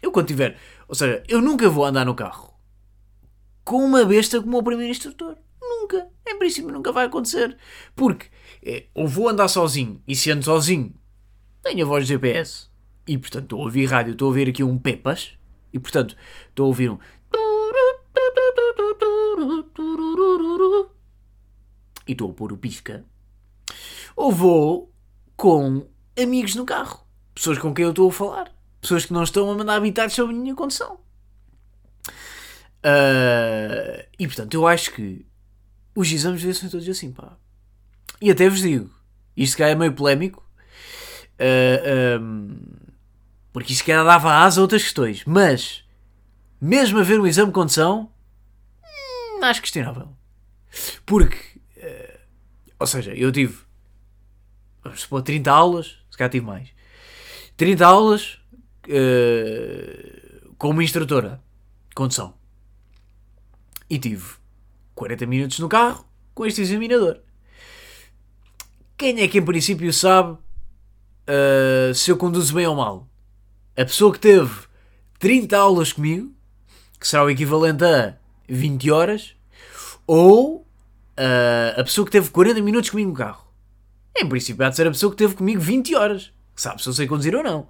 Eu 0.00 0.12
quando 0.12 0.28
tiver. 0.28 0.56
Ou 0.86 0.94
seja, 0.94 1.22
eu 1.26 1.40
nunca 1.40 1.68
vou 1.68 1.84
andar 1.84 2.04
no 2.04 2.14
carro 2.14 2.54
com 3.64 3.82
uma 3.84 4.04
besta 4.04 4.40
como 4.40 4.58
o 4.58 4.62
primeiro 4.62 4.90
instrutor. 4.90 5.36
Nunca. 5.60 6.08
Em 6.26 6.38
princípio 6.38 6.70
nunca 6.70 6.92
vai 6.92 7.06
acontecer. 7.06 7.56
Porque 7.96 8.26
é, 8.62 8.84
ou 8.94 9.08
vou 9.08 9.28
andar 9.28 9.48
sozinho 9.48 10.00
e 10.06 10.14
se 10.14 10.30
ando 10.30 10.44
sozinho 10.44 10.94
tenho 11.62 11.84
a 11.84 11.88
voz 11.88 12.06
de 12.06 12.12
GPS 12.12 12.68
e 13.06 13.16
portanto 13.16 13.44
estou 13.44 13.60
a 13.60 13.64
ouvir 13.64 13.86
rádio, 13.86 14.12
estou 14.12 14.26
a 14.26 14.28
ouvir 14.28 14.48
aqui 14.48 14.62
um 14.62 14.78
Pepas 14.78 15.36
e 15.74 15.78
portanto 15.78 16.16
estou 16.48 16.64
a 16.64 16.68
ouvir 16.68 16.90
um 16.90 16.98
e 22.06 22.12
estou 22.12 22.30
a 22.30 22.34
pôr 22.34 22.52
o 22.52 22.56
pisca 22.56 23.04
ou 24.16 24.32
vou 24.32 24.92
com 25.36 25.86
amigos 26.20 26.54
no 26.54 26.64
carro, 26.64 27.04
pessoas 27.34 27.58
com 27.58 27.74
quem 27.74 27.84
eu 27.84 27.90
estou 27.90 28.08
a 28.08 28.12
falar, 28.12 28.52
pessoas 28.80 29.04
que 29.04 29.12
não 29.12 29.22
estão 29.22 29.50
a 29.50 29.54
mandar 29.54 29.74
habitar 29.74 30.08
sobre 30.10 30.34
a 30.34 30.38
minha 30.38 30.54
condição. 30.54 30.98
Uh, 32.84 34.04
e 34.18 34.26
portanto, 34.26 34.54
eu 34.54 34.66
acho 34.66 34.92
que 34.92 35.26
os 35.94 36.12
exames 36.12 36.40
devem 36.40 36.54
ser 36.54 36.70
todos 36.70 36.88
assim, 36.88 37.10
pá. 37.10 37.36
E 38.20 38.30
até 38.30 38.48
vos 38.48 38.60
digo, 38.60 38.90
isto 39.36 39.56
cá 39.56 39.68
é 39.68 39.74
meio 39.74 39.92
polémico, 39.92 40.46
uh, 41.40 42.20
um, 42.20 42.60
porque 43.54 43.72
isto 43.72 43.86
cá 43.86 44.04
dava 44.04 44.34
asa 44.34 44.60
a 44.60 44.62
outras 44.62 44.82
questões, 44.82 45.24
mas 45.24 45.82
mesmo 46.60 46.98
a 46.98 47.02
ver 47.02 47.18
um 47.18 47.26
exame 47.26 47.46
de 47.46 47.54
condição, 47.54 48.12
hum, 48.82 49.44
acho 49.44 49.62
questionável. 49.62 50.08
Porque, 51.06 51.38
uh, 51.78 52.18
ou 52.78 52.86
seja, 52.86 53.14
eu 53.14 53.32
tive 53.32 53.64
vamos 54.84 55.00
supor, 55.00 55.22
30 55.22 55.50
aulas, 55.50 55.98
se 56.10 56.18
calhar 56.18 56.30
tive 56.30 56.44
mais. 56.44 56.68
30 57.56 57.86
aulas 57.86 58.38
uh, 58.86 60.54
com 60.58 60.70
uma 60.70 60.84
instrutora 60.84 61.42
de 61.88 61.94
condução. 61.94 62.34
E 63.88 63.98
tive 63.98 64.34
40 64.94 65.26
minutos 65.26 65.58
no 65.58 65.68
carro 65.68 66.04
com 66.34 66.44
este 66.44 66.60
examinador. 66.60 67.20
Quem 68.96 69.20
é 69.20 69.28
que 69.28 69.38
em 69.38 69.44
princípio 69.44 69.92
sabe 69.92 70.32
uh, 70.32 71.94
se 71.94 72.10
eu 72.10 72.16
conduzo 72.16 72.54
bem 72.54 72.66
ou 72.66 72.76
mal? 72.76 73.08
A 73.76 73.84
pessoa 73.84 74.12
que 74.12 74.20
teve 74.20 74.52
30 75.18 75.56
aulas 75.56 75.92
comigo, 75.92 76.32
que 76.98 77.08
será 77.08 77.24
o 77.24 77.30
equivalente 77.30 77.84
a 77.84 78.16
20 78.48 78.90
horas, 78.90 79.34
ou 80.06 80.58
uh, 80.58 81.80
a 81.80 81.84
pessoa 81.84 82.04
que 82.04 82.12
teve 82.12 82.30
40 82.30 82.60
minutos 82.62 82.90
comigo 82.90 83.10
no 83.10 83.16
carro? 83.16 83.44
Em 84.16 84.28
princípio, 84.28 84.64
há 84.64 84.68
de 84.68 84.76
ser 84.76 84.86
a 84.86 84.90
pessoa 84.90 85.10
que 85.10 85.16
teve 85.16 85.34
comigo 85.34 85.60
20 85.60 85.94
horas. 85.94 86.32
Que 86.54 86.62
sabe 86.62 86.80
se 86.80 86.88
eu 86.88 86.92
sei 86.92 87.06
conduzir 87.06 87.34
ou 87.34 87.42
não. 87.42 87.68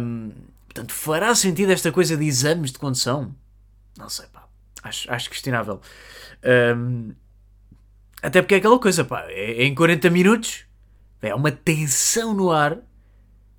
Um, 0.00 0.32
portanto, 0.64 0.92
fará 0.92 1.32
sentido 1.34 1.70
esta 1.70 1.92
coisa 1.92 2.16
de 2.16 2.24
exames 2.24 2.72
de 2.72 2.78
condução? 2.78 3.32
Não 3.96 4.08
sei, 4.08 4.26
pá. 4.32 4.48
Acho, 4.82 5.10
acho 5.12 5.30
questionável. 5.30 5.80
Um, 6.76 7.14
até 8.20 8.42
porque 8.42 8.56
é 8.56 8.58
aquela 8.58 8.78
coisa, 8.80 9.04
pá. 9.04 9.24
É 9.28 9.64
em 9.64 9.74
40 9.74 10.10
minutos. 10.10 10.64
É 11.22 11.34
uma 11.34 11.52
tensão 11.52 12.34
no 12.34 12.50
ar. 12.50 12.78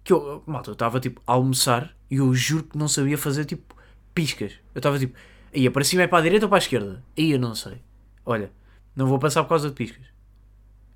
Que 0.08 0.14
eu, 0.14 0.42
malta, 0.48 0.70
eu 0.70 0.74
estava 0.74 1.02
tipo 1.02 1.22
a 1.28 1.34
almoçar 1.34 1.94
e 2.10 2.16
eu 2.16 2.34
juro 2.34 2.64
que 2.64 2.78
não 2.78 2.88
sabia 2.88 3.18
fazer 3.18 3.44
tipo 3.44 3.76
piscas. 4.16 4.54
Eu 4.74 4.80
estava 4.80 4.98
tipo, 4.98 5.18
ia 5.54 5.70
para 5.70 5.84
cima 5.84 6.04
é 6.04 6.08
para 6.08 6.20
a 6.20 6.22
direita 6.22 6.46
ou 6.46 6.50
para 6.50 6.60
a 6.60 6.64
esquerda? 6.64 7.04
Aí 7.18 7.32
eu 7.32 7.38
não 7.38 7.54
sei. 7.54 7.82
Olha, 8.26 8.50
não 8.96 9.06
vou 9.06 9.20
passar 9.20 9.44
por 9.44 9.50
causa 9.50 9.68
de 9.68 9.76
piscas. 9.76 10.06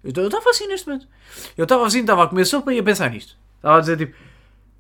Eu 0.02 0.12
estava 0.12 0.50
assim 0.50 0.66
neste 0.66 0.88
momento. 0.88 1.10
Eu 1.58 1.64
estava 1.64 1.86
assim, 1.86 2.00
estava 2.00 2.24
a 2.24 2.28
comer 2.28 2.46
sopa 2.46 2.72
e 2.72 2.78
ia 2.78 2.84
pensar 2.84 3.10
nisto. 3.10 3.38
Estava 3.58 3.80
a 3.80 3.82
dizer 3.82 3.98
tipo, 3.98 4.16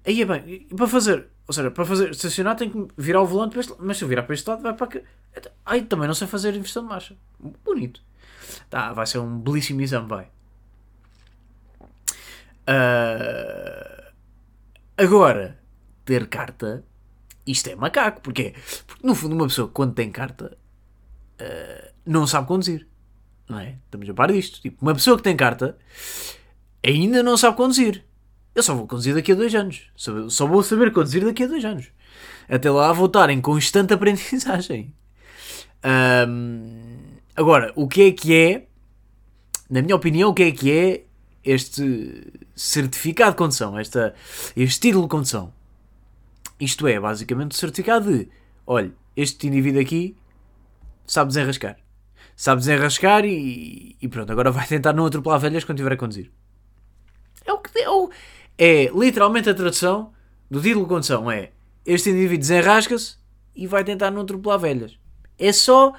aí 0.07 0.21
é 0.21 0.25
bem, 0.25 0.65
para 0.77 0.87
fazer, 0.87 1.27
ou 1.45 1.53
seja, 1.53 1.69
para 1.69 1.83
fazer 1.83 2.11
estacionar 2.11 2.55
tem 2.55 2.69
que 2.69 2.87
virar 2.97 3.21
o 3.21 3.25
volante 3.25 3.51
para 3.51 3.59
este 3.59 3.71
lado, 3.71 3.83
mas 3.85 3.97
se 3.97 4.05
eu 4.05 4.07
virar 4.07 4.23
para 4.23 4.33
este 4.33 4.49
lado 4.49 4.61
vai 4.61 4.73
para 4.73 4.87
cá. 4.87 5.01
Ai, 5.65 5.81
também 5.81 6.07
não 6.07 6.15
sei 6.15 6.25
fazer 6.25 6.55
inversão 6.55 6.83
de 6.83 6.89
marcha. 6.89 7.17
Bonito. 7.65 8.01
Tá, 8.69 8.93
vai 8.93 9.05
ser 9.05 9.19
um 9.19 9.37
belíssimo 9.37 9.81
exame, 9.81 10.07
vai. 10.07 10.31
Uh, 12.61 13.90
agora, 15.01 15.59
ter 16.05 16.27
carta, 16.27 16.83
isto 17.45 17.69
é 17.69 17.75
macaco. 17.75 18.21
Porquê? 18.21 18.53
Porque 18.85 19.05
no 19.05 19.15
fundo, 19.15 19.35
uma 19.35 19.47
pessoa 19.47 19.67
quando 19.67 19.93
tem 19.93 20.11
carta 20.11 20.57
uh, 21.41 21.91
não 22.05 22.27
sabe 22.27 22.47
conduzir. 22.47 22.87
Não 23.49 23.59
é? 23.59 23.77
Estamos 23.85 24.09
a 24.09 24.13
par 24.13 24.31
disto. 24.31 24.61
Tipo, 24.61 24.81
uma 24.81 24.93
pessoa 24.93 25.17
que 25.17 25.23
tem 25.23 25.35
carta 25.35 25.77
ainda 26.85 27.21
não 27.21 27.35
sabe 27.37 27.57
conduzir. 27.57 28.05
Eu 28.53 28.63
só 28.63 28.75
vou 28.75 28.87
conduzir 28.87 29.15
daqui 29.15 29.31
a 29.31 29.35
dois 29.35 29.53
anos. 29.55 29.89
Só, 29.95 30.29
só 30.29 30.45
vou 30.45 30.61
saber 30.63 30.91
conduzir 30.91 31.23
daqui 31.23 31.43
a 31.43 31.47
dois 31.47 31.63
anos. 31.63 31.87
Até 32.49 32.69
lá 32.69 32.91
vou 32.91 33.05
estar 33.07 33.29
em 33.29 33.41
constante 33.41 33.93
aprendizagem. 33.93 34.93
Um, 35.83 36.97
agora, 37.35 37.71
o 37.75 37.87
que 37.87 38.03
é 38.03 38.11
que 38.11 38.33
é, 38.33 38.67
na 39.69 39.81
minha 39.81 39.95
opinião, 39.95 40.29
o 40.29 40.33
que 40.33 40.43
é 40.43 40.51
que 40.51 40.71
é 40.71 41.05
este 41.43 42.31
certificado 42.55 43.31
de 43.31 43.37
condução, 43.37 43.77
esta, 43.77 44.13
este 44.55 44.79
título 44.79 45.03
de 45.03 45.09
condução? 45.09 45.53
Isto 46.59 46.87
é, 46.87 46.99
basicamente, 46.99 47.51
o 47.51 47.55
certificado 47.55 48.11
de, 48.11 48.29
olha, 48.65 48.91
este 49.15 49.47
indivíduo 49.47 49.81
aqui 49.81 50.15
sabe 51.05 51.29
desenrascar 51.29 51.77
sabe 52.41 52.61
desenrascar 52.61 53.23
e, 53.23 53.95
e 54.01 54.07
pronto, 54.07 54.31
agora 54.31 54.49
vai 54.49 54.65
tentar 54.65 54.93
não 54.93 55.05
atropelar 55.05 55.39
velhas 55.39 55.63
quando 55.63 55.77
estiver 55.77 55.93
a 55.93 55.97
conduzir. 55.97 56.31
É 57.45 57.53
o 57.53 57.59
que 57.59 57.79
é, 57.79 57.87
o, 57.87 58.09
é 58.57 58.85
literalmente 58.85 59.47
a 59.47 59.53
tradução 59.53 60.11
do 60.49 60.59
título 60.59 60.85
de 60.85 60.89
condução 60.89 61.29
é 61.29 61.51
este 61.85 62.09
indivíduo 62.09 62.39
desenrasca-se 62.39 63.17
e 63.55 63.67
vai 63.67 63.83
tentar 63.83 64.09
não 64.09 64.23
atropelar 64.23 64.57
velhas. 64.57 64.97
É 65.37 65.51
só 65.53 65.93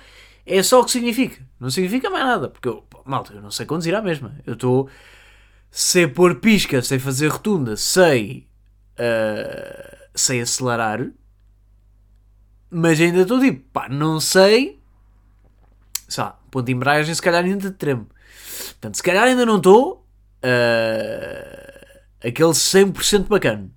é 0.44 0.61
só 0.64 0.81
o 0.81 0.85
que 0.85 0.90
significa. 0.90 1.40
Não 1.61 1.70
significa 1.70 2.11
mais 2.11 2.24
nada. 2.24 2.48
Porque 2.48 2.68
eu, 2.68 2.85
malta, 3.05 3.33
eu 3.35 3.40
não 3.40 3.52
sei 3.52 3.64
conduzir 3.64 3.94
à 3.94 4.02
mesma. 4.02 4.35
Eu 4.44 4.55
estou. 4.55 4.88
Sei 5.73 6.07
pôr 6.07 6.37
pisca, 6.37 6.81
sei 6.83 7.01
fazer 7.01 7.29
rotunda, 7.29 7.77
sei. 7.77 8.47
Uh, 8.93 9.97
sei 10.15 10.43
acelerar. 10.43 11.11
Mas 12.71 13.01
ainda 13.01 13.23
estou 13.23 13.41
tipo, 13.41 13.69
pá, 13.73 13.89
não 13.89 14.21
sei 14.21 14.83
sei 16.13 16.25
lá, 16.25 16.39
ponto 16.51 16.67
de 16.67 16.73
embreagem, 16.73 17.15
se 17.15 17.23
calhar 17.23 17.45
ainda 17.45 17.71
tremo. 17.71 18.07
Portanto, 18.69 18.97
se 18.97 19.03
calhar 19.03 19.25
ainda 19.25 19.47
não 19.47 19.57
estou 19.57 20.07
uh, 20.45 21.99
aquele 22.21 22.51
100% 22.51 23.27
bacana. 23.29 23.71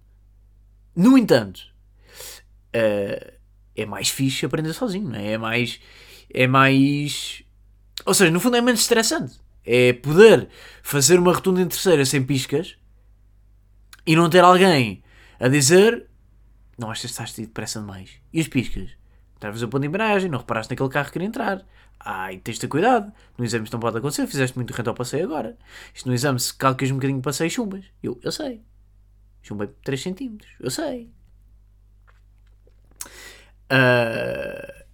No 0.96 1.18
entanto, 1.18 1.62
uh, 2.76 3.34
é 3.76 3.86
mais 3.86 4.10
fixe 4.10 4.46
aprender 4.46 4.74
sozinho, 4.74 5.10
não 5.10 5.20
é? 5.20 5.32
É 5.32 5.38
mais. 5.38 5.80
É 6.34 6.48
mais. 6.48 7.44
Ou 8.06 8.14
seja, 8.14 8.32
no 8.32 8.40
fundo 8.40 8.58
é 8.58 8.62
menos 8.62 8.82
estressante. 8.82 9.40
É 9.65 9.93
poder 9.93 10.47
fazer 10.84 11.19
uma 11.19 11.34
rotunda 11.34 11.62
em 11.62 11.67
terceira 11.67 12.06
sem 12.06 12.23
piscas 12.23 12.78
e 14.06 14.15
não 14.15 14.30
ter 14.30 14.43
alguém 14.43 15.04
a 15.39 15.47
dizer 15.47 16.08
não, 16.78 16.91
esta 16.91 17.06
estás 17.06 17.34
depressa 17.34 17.80
demais. 17.80 18.19
E 18.34 18.39
as 18.41 18.47
piscas? 18.47 18.89
Estavas 19.36 19.63
a 19.63 19.67
ponto 19.67 19.82
de 19.82 19.88
embreagem, 19.88 20.30
não 20.30 20.39
reparaste 20.39 20.71
naquele 20.71 20.89
carro 20.89 21.08
que 21.08 21.13
queria 21.13 21.28
entrar. 21.28 21.65
Ai, 21.99 22.38
tens 22.38 22.56
de 22.56 22.62
ter 22.62 22.67
cuidado. 22.67 23.12
No 23.38 23.45
exame 23.45 23.63
isto 23.63 23.73
não 23.73 23.80
pode 23.80 23.97
acontecer. 23.97 24.28
Fizeste 24.28 24.58
muito 24.58 24.71
rento 24.71 24.89
ao 24.89 24.93
passeio 24.93 25.25
agora. 25.25 25.58
Isto 25.93 26.10
no 26.10 26.15
exame, 26.15 26.39
se 26.39 26.54
calcas 26.54 26.91
um 26.91 26.95
bocadinho 26.95 27.19
de 27.19 27.23
passeio, 27.23 27.49
chumbas. 27.49 27.86
Eu, 28.04 28.19
eu 28.21 28.32
sei. 28.32 28.62
Chumbei 29.41 29.69
3 29.84 30.01
centímetros. 30.01 30.51
Eu 30.60 30.69
sei. 30.69 31.10
Uh, 33.71 34.86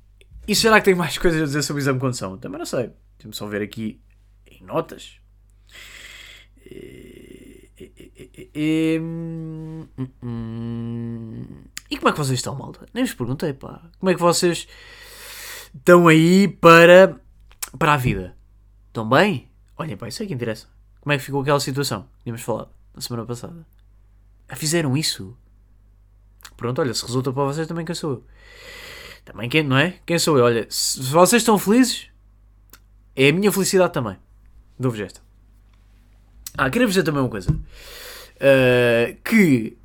e 0.47 0.55
será 0.55 0.79
que 0.79 0.85
tem 0.85 0.95
mais 0.95 1.17
coisas 1.19 1.41
a 1.41 1.45
dizer 1.45 1.63
sobre 1.63 1.81
o 1.81 1.83
exame 1.83 1.97
de 1.97 2.01
condução? 2.01 2.37
Também 2.37 2.59
não 2.59 2.65
sei. 2.65 2.91
Temos 3.17 3.37
só 3.37 3.47
ver 3.47 3.61
aqui 3.61 3.99
em 4.59 4.63
notas. 4.63 5.19
E, 6.65 7.69
e, 7.79 8.51
e, 8.55 9.01
e 11.89 11.97
como 11.97 12.09
é 12.09 12.11
que 12.11 12.17
vocês 12.17 12.39
estão, 12.39 12.55
malta? 12.55 12.85
Nem 12.93 13.03
vos 13.03 13.13
perguntei, 13.13 13.53
pá. 13.53 13.81
Como 13.99 14.09
é 14.09 14.13
que 14.13 14.21
vocês 14.21 14.67
estão 15.75 16.07
aí 16.07 16.47
para, 16.47 17.19
para 17.77 17.93
a 17.93 17.97
vida. 17.97 18.35
Estão 18.87 19.07
bem? 19.07 19.49
Olhem, 19.77 19.97
pá, 19.97 20.07
isso 20.07 20.21
é 20.21 20.25
que 20.25 20.33
interessa. 20.33 20.67
Como 20.99 21.13
é 21.13 21.17
que 21.17 21.23
ficou 21.23 21.41
aquela 21.41 21.59
situação? 21.59 22.07
Tínhamos 22.23 22.41
falado 22.41 22.69
na 22.93 23.01
semana 23.01 23.25
passada. 23.25 23.65
Ah, 24.47 24.55
fizeram 24.55 24.95
isso? 24.95 25.35
Pronto, 26.57 26.79
olha, 26.81 26.93
se 26.93 27.05
resulta 27.05 27.31
para 27.31 27.43
vocês, 27.45 27.67
também 27.67 27.85
quem 27.85 27.95
sou 27.95 28.11
eu? 28.11 28.23
Também 29.23 29.49
quem, 29.49 29.63
não 29.63 29.77
é? 29.77 29.99
Quem 30.05 30.19
sou 30.19 30.37
eu? 30.37 30.45
Olha, 30.45 30.67
se 30.69 31.01
vocês 31.03 31.41
estão 31.41 31.57
felizes, 31.57 32.09
é 33.15 33.29
a 33.29 33.33
minha 33.33 33.51
felicidade 33.51 33.93
também. 33.93 34.17
Dou-vos 34.81 34.99
esta. 34.99 35.21
Ah, 36.57 36.67
queria 36.71 36.87
dizer 36.87 37.03
também 37.03 37.21
uma 37.21 37.29
coisa. 37.29 37.51
Uh, 37.51 39.15
que 39.23 39.77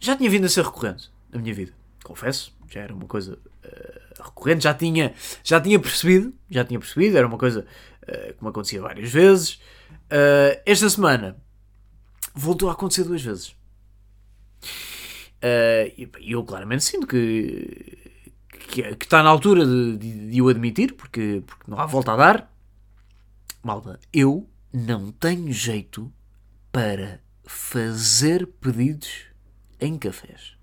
já 0.00 0.16
tinha 0.16 0.30
vindo 0.30 0.46
a 0.46 0.48
ser 0.48 0.64
recorrente 0.64 1.10
na 1.30 1.38
minha 1.38 1.52
vida. 1.52 1.72
Confesso, 2.02 2.56
já 2.66 2.80
era 2.80 2.94
uma 2.94 3.04
coisa 3.04 3.34
uh, 3.34 4.22
recorrente, 4.24 4.64
já 4.64 4.72
tinha, 4.72 5.12
já 5.44 5.60
tinha 5.60 5.78
percebido, 5.78 6.32
já 6.50 6.64
tinha 6.64 6.80
percebido, 6.80 7.18
era 7.18 7.26
uma 7.26 7.36
coisa 7.36 7.66
uh, 8.04 8.34
que 8.34 8.42
me 8.42 8.48
acontecia 8.48 8.80
várias 8.80 9.12
vezes. 9.12 9.60
esta 10.64 10.88
semana 10.88 11.36
voltou 12.34 12.70
a 12.70 12.72
acontecer 12.72 13.04
duas 13.04 13.22
vezes. 13.22 13.54
E 15.92 16.32
eu 16.32 16.42
claramente 16.42 16.84
sinto 16.84 17.06
que, 17.06 17.98
que, 18.68 18.94
que, 18.94 19.04
está 19.04 19.22
na 19.22 19.28
altura 19.28 19.66
de, 19.66 19.98
de, 19.98 20.30
de, 20.30 20.42
o 20.42 20.48
admitir, 20.48 20.94
porque, 20.94 21.42
porque 21.46 21.70
não 21.70 21.78
há 21.78 21.84
volta 21.84 22.12
a 22.12 22.16
dar. 22.16 22.51
Malda, 23.62 24.00
eu 24.12 24.50
não 24.72 25.12
tenho 25.12 25.52
jeito 25.52 26.12
para 26.72 27.22
fazer 27.44 28.46
pedidos 28.46 29.26
em 29.80 29.96
cafés. 29.96 30.56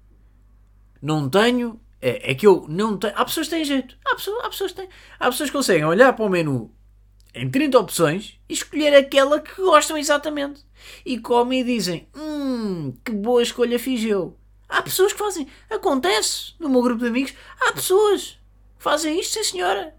Não 1.02 1.30
tenho. 1.30 1.80
É, 2.02 2.32
é 2.32 2.36
que 2.36 2.46
eu 2.46 2.66
não 2.68 2.98
tenho. 2.98 3.14
Há 3.16 3.24
pessoas 3.24 3.48
que 3.48 3.56
têm 3.56 3.64
jeito. 3.64 3.98
Há 4.06 4.16
pessoas, 4.16 4.44
há 4.44 4.50
pessoas 4.50 4.72
que 4.72 4.82
têm. 4.82 4.90
Há 5.18 5.30
pessoas 5.30 5.50
que 5.50 5.56
conseguem 5.56 5.86
olhar 5.86 6.12
para 6.14 6.26
o 6.26 6.30
menu 6.30 6.74
em 7.34 7.50
30 7.50 7.80
opções 7.80 8.38
e 8.50 8.54
escolher 8.54 8.94
aquela 8.94 9.40
que 9.40 9.62
gostam 9.62 9.98
exatamente. 9.98 10.66
E 11.06 11.20
comem 11.20 11.62
e 11.62 11.64
dizem: 11.64 12.10
Hum, 12.14 12.94
que 13.06 13.14
boa 13.14 13.42
escolha 13.42 13.80
fiz 13.80 14.04
eu. 14.04 14.38
Há 14.68 14.82
pessoas 14.82 15.14
que 15.14 15.20
fazem. 15.20 15.48
Acontece 15.70 16.54
no 16.60 16.68
meu 16.68 16.82
grupo 16.82 17.02
de 17.02 17.08
amigos. 17.08 17.34
Há 17.62 17.72
pessoas 17.72 18.40
que 18.78 18.84
fazem 18.84 19.20
isto, 19.20 19.34
sim 19.36 19.44
senhora. 19.44 19.99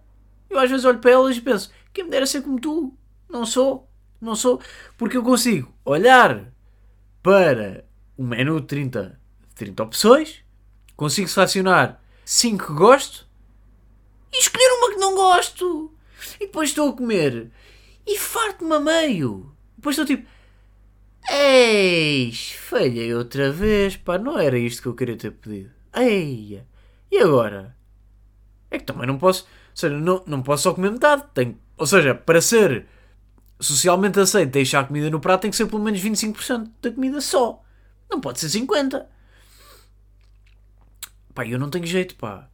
Eu 0.51 0.59
às 0.59 0.69
vezes 0.69 0.85
olho 0.85 0.99
para 0.99 1.13
elas 1.13 1.37
e 1.37 1.41
penso: 1.41 1.71
quem 1.93 2.05
me 2.05 2.11
dera 2.11 2.27
ser 2.27 2.43
como 2.43 2.61
tu. 2.61 2.95
Não 3.29 3.47
sou. 3.47 3.89
Não 4.21 4.35
sou. 4.35 4.61
Porque 4.99 5.17
eu 5.17 5.23
consigo 5.23 5.73
olhar 5.85 6.53
para 7.23 7.85
o 8.17 8.25
menu 8.25 8.61
de 8.61 8.67
30, 8.67 9.19
30 9.55 9.83
opções, 9.83 10.45
consigo 10.97 11.29
selecionar 11.29 12.03
5 12.25 12.67
que 12.67 12.73
gosto 12.73 13.27
e 14.33 14.39
escolher 14.41 14.71
uma 14.79 14.91
que 14.91 15.01
não 15.01 15.15
gosto. 15.15 15.95
E 16.37 16.47
depois 16.47 16.71
estou 16.71 16.91
a 16.91 16.93
comer 16.93 17.51
e 18.07 18.19
farto-me 18.19 18.75
a 18.75 18.81
meio. 18.81 19.55
Depois 19.77 19.97
estou 19.97 20.05
tipo. 20.05 20.29
Eis, 21.31 22.53
falhei 22.53 23.15
outra 23.15 23.53
vez, 23.53 23.97
pá, 23.97 24.19
não 24.19 24.39
era 24.39 24.59
isto 24.59 24.83
que 24.83 24.89
eu 24.89 24.95
queria 24.95 25.17
ter 25.17 25.31
pedido. 25.31 25.71
Eia, 25.95 26.67
e 27.11 27.19
agora? 27.19 27.77
É 28.71 28.79
que 28.79 28.85
também 28.85 29.07
não 29.07 29.19
posso, 29.19 29.47
seja, 29.81 29.99
não, 29.99 30.23
não 30.27 30.43
posso 30.43 30.65
só 30.65 30.75
comer 30.75 30.91
metade. 30.91 31.25
Tenho, 31.35 31.59
ou 31.77 31.87
seja, 31.87 32.15
para 32.15 32.41
ser 32.41 32.87
socialmente 33.61 34.19
aceito 34.19 34.53
deixar 34.53 34.81
a 34.81 34.85
comida 34.85 35.11
no 35.11 35.21
prato 35.21 35.43
tem 35.43 35.51
que 35.51 35.57
ser 35.57 35.67
pelo 35.67 35.83
menos 35.83 36.01
25% 36.01 36.71
da 36.81 36.91
comida 36.91 37.21
só. 37.21 37.63
Não 38.11 38.21
pode 38.21 38.41
ser 38.41 38.47
50%. 38.49 39.05
Pá, 41.35 41.47
eu 41.47 41.59
não 41.59 41.71
tenho 41.71 41.87
jeito, 41.87 42.17
pá. 42.17 42.49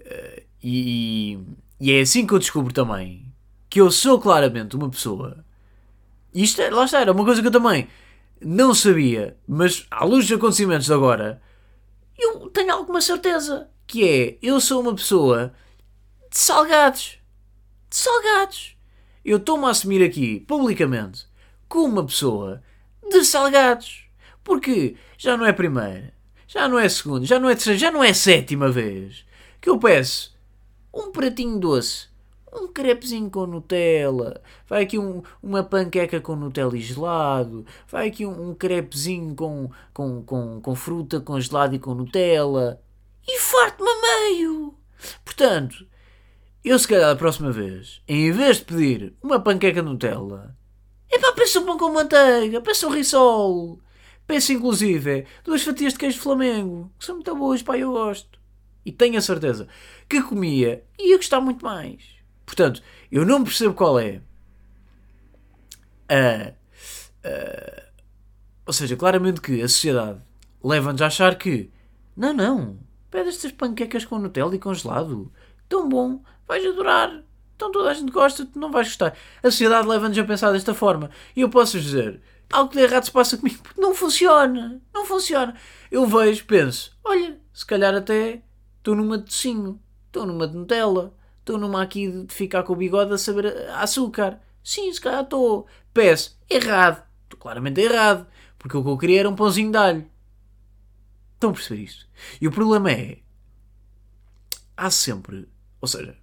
Uh, 0.00 0.42
e, 0.62 1.38
e 1.78 1.92
é 1.92 2.00
assim 2.00 2.26
que 2.26 2.32
eu 2.32 2.38
descubro 2.38 2.72
também 2.72 3.32
que 3.68 3.80
eu 3.80 3.90
sou 3.90 4.20
claramente 4.20 4.74
uma 4.74 4.90
pessoa. 4.90 5.44
Isto 6.34 6.62
é, 6.62 6.70
lá 6.70 6.84
está, 6.84 7.00
era 7.00 7.12
uma 7.12 7.24
coisa 7.24 7.40
que 7.40 7.46
eu 7.46 7.52
também 7.52 7.88
não 8.40 8.74
sabia, 8.74 9.36
mas 9.46 9.86
à 9.90 10.04
luz 10.04 10.26
dos 10.26 10.36
acontecimentos 10.36 10.86
de 10.86 10.92
agora, 10.92 11.40
eu 12.18 12.48
tenho 12.50 12.72
alguma 12.72 13.00
certeza. 13.00 13.68
Que 13.86 14.08
é, 14.08 14.38
eu 14.42 14.60
sou 14.60 14.80
uma 14.80 14.94
pessoa 14.94 15.52
de 16.36 16.42
salgados. 16.42 17.18
De 17.88 17.96
salgados 17.96 18.76
eu 19.24 19.38
estou-me 19.38 19.64
a 19.64 19.70
assumir 19.70 20.04
aqui, 20.04 20.40
publicamente, 20.40 21.26
como 21.66 21.94
uma 21.94 22.04
pessoa 22.04 22.62
de 23.10 23.24
salgados. 23.24 24.06
Porque 24.44 24.96
já 25.16 25.34
não 25.34 25.46
é 25.46 25.50
a 25.50 25.54
primeira, 25.54 26.12
já 26.46 26.68
não 26.68 26.78
é 26.78 26.84
a 26.84 26.90
segunda, 26.90 27.24
já 27.24 27.40
não 27.40 27.48
é 27.48 27.52
a 27.52 27.56
terceira, 27.56 27.78
já 27.78 27.90
não 27.90 28.04
é 28.04 28.10
a 28.10 28.14
sétima 28.14 28.70
vez 28.70 29.24
que 29.62 29.70
eu 29.70 29.78
peço 29.78 30.36
um 30.92 31.10
pratinho 31.10 31.58
doce, 31.58 32.08
um 32.52 32.68
crepezinho 32.68 33.30
com 33.30 33.46
Nutella, 33.46 34.42
vai 34.68 34.82
aqui 34.82 34.98
um, 34.98 35.22
uma 35.42 35.64
panqueca 35.64 36.20
com 36.20 36.36
Nutella 36.36 36.76
e 36.76 36.80
gelado, 36.80 37.64
vai 37.88 38.08
aqui 38.08 38.26
um, 38.26 38.50
um 38.50 38.54
crepezinho 38.54 39.34
com, 39.34 39.70
com, 39.94 40.22
com, 40.22 40.60
com 40.60 40.74
fruta 40.74 41.18
congelada 41.18 41.74
e 41.74 41.78
com 41.78 41.94
Nutella 41.94 42.78
e 43.26 43.40
farto-me 43.40 43.88
a 43.88 44.00
meio. 44.02 44.74
Portanto, 45.24 45.86
eu, 46.70 46.78
se 46.78 46.88
calhar, 46.88 47.10
a 47.10 47.16
próxima 47.16 47.52
vez, 47.52 48.02
em 48.08 48.32
vez 48.32 48.56
de 48.58 48.64
pedir 48.64 49.14
uma 49.22 49.40
panqueca 49.40 49.82
Nutella, 49.82 50.56
é 51.08 51.18
pá, 51.18 51.32
peço 51.32 51.60
um 51.60 51.64
pão 51.64 51.78
com 51.78 51.92
manteiga, 51.92 52.60
peço 52.60 52.88
um 52.88 52.90
risol, 52.90 53.78
peço 54.26 54.52
inclusive 54.52 55.26
duas 55.44 55.62
fatias 55.62 55.92
de 55.92 55.98
queijo 56.00 56.16
de 56.16 56.22
Flamengo, 56.22 56.90
que 56.98 57.04
são 57.04 57.14
muito 57.14 57.36
boas, 57.36 57.62
pá, 57.62 57.78
eu 57.78 57.92
gosto. 57.92 58.38
E 58.84 58.90
tenho 58.90 59.16
a 59.16 59.20
certeza 59.20 59.68
que 60.08 60.22
comia 60.22 60.84
e 60.98 61.10
ia 61.10 61.16
gostar 61.16 61.40
muito 61.40 61.64
mais. 61.64 62.02
Portanto, 62.44 62.82
eu 63.10 63.24
não 63.24 63.44
percebo 63.44 63.74
qual 63.74 63.98
é 63.98 64.20
a. 66.08 66.52
a 67.28 67.82
ou 68.66 68.72
seja, 68.72 68.96
claramente 68.96 69.40
que 69.40 69.62
a 69.62 69.68
sociedade 69.68 70.20
leva-nos 70.62 71.00
a 71.00 71.06
achar 71.06 71.36
que 71.36 71.70
não, 72.16 72.32
não, 72.32 72.78
pede 73.10 73.28
estas 73.28 73.52
panquecas 73.52 74.04
com 74.04 74.18
Nutella 74.18 74.54
e 74.54 74.58
congelado. 74.58 75.32
Tão 75.68 75.88
bom, 75.88 76.22
vais 76.46 76.64
adorar. 76.64 77.22
Então 77.54 77.72
toda 77.72 77.90
a 77.90 77.94
gente 77.94 78.12
gosta, 78.12 78.46
não 78.54 78.70
vais 78.70 78.88
gostar. 78.88 79.16
A 79.42 79.50
sociedade 79.50 79.88
leva-nos 79.88 80.18
a 80.18 80.24
pensar 80.24 80.52
desta 80.52 80.74
forma. 80.74 81.10
E 81.34 81.40
eu 81.40 81.48
posso 81.48 81.80
dizer, 81.80 82.20
algo 82.52 82.72
de 82.72 82.80
errado 82.80 83.04
se 83.04 83.10
passa 83.10 83.36
comigo, 83.36 83.62
porque 83.62 83.80
não 83.80 83.94
funciona. 83.94 84.80
Não 84.92 85.06
funciona. 85.06 85.54
Eu 85.90 86.06
vejo, 86.06 86.44
penso, 86.44 86.96
olha, 87.02 87.40
se 87.52 87.64
calhar 87.64 87.94
até 87.94 88.42
estou 88.78 88.94
numa 88.94 89.16
de 89.18 89.24
docinho, 89.24 89.80
estou 90.06 90.26
numa 90.26 90.46
de 90.46 90.56
Nutella, 90.56 91.14
estou 91.40 91.58
numa 91.58 91.82
aqui 91.82 92.10
de 92.10 92.34
ficar 92.34 92.62
com 92.62 92.74
o 92.74 92.76
bigode 92.76 93.12
a 93.12 93.18
saber 93.18 93.68
açúcar. 93.70 94.40
Sim, 94.62 94.92
se 94.92 95.00
calhar 95.00 95.22
estou. 95.22 95.66
Peço, 95.94 96.38
errado. 96.50 97.06
Estou 97.24 97.38
claramente 97.38 97.80
errado. 97.80 98.26
Porque 98.58 98.76
o 98.76 98.82
que 98.82 98.90
eu 98.90 98.98
queria 98.98 99.20
era 99.20 99.28
um 99.28 99.36
pãozinho 99.36 99.70
de 99.70 99.78
alho. 99.78 100.10
Estão 101.34 101.50
a 101.50 101.52
perceber 101.52 101.82
isto? 101.82 102.06
E 102.40 102.48
o 102.48 102.50
problema 102.50 102.90
é. 102.90 103.18
Há 104.76 104.90
sempre. 104.90 105.48
Ou 105.80 105.86
seja, 105.86 106.18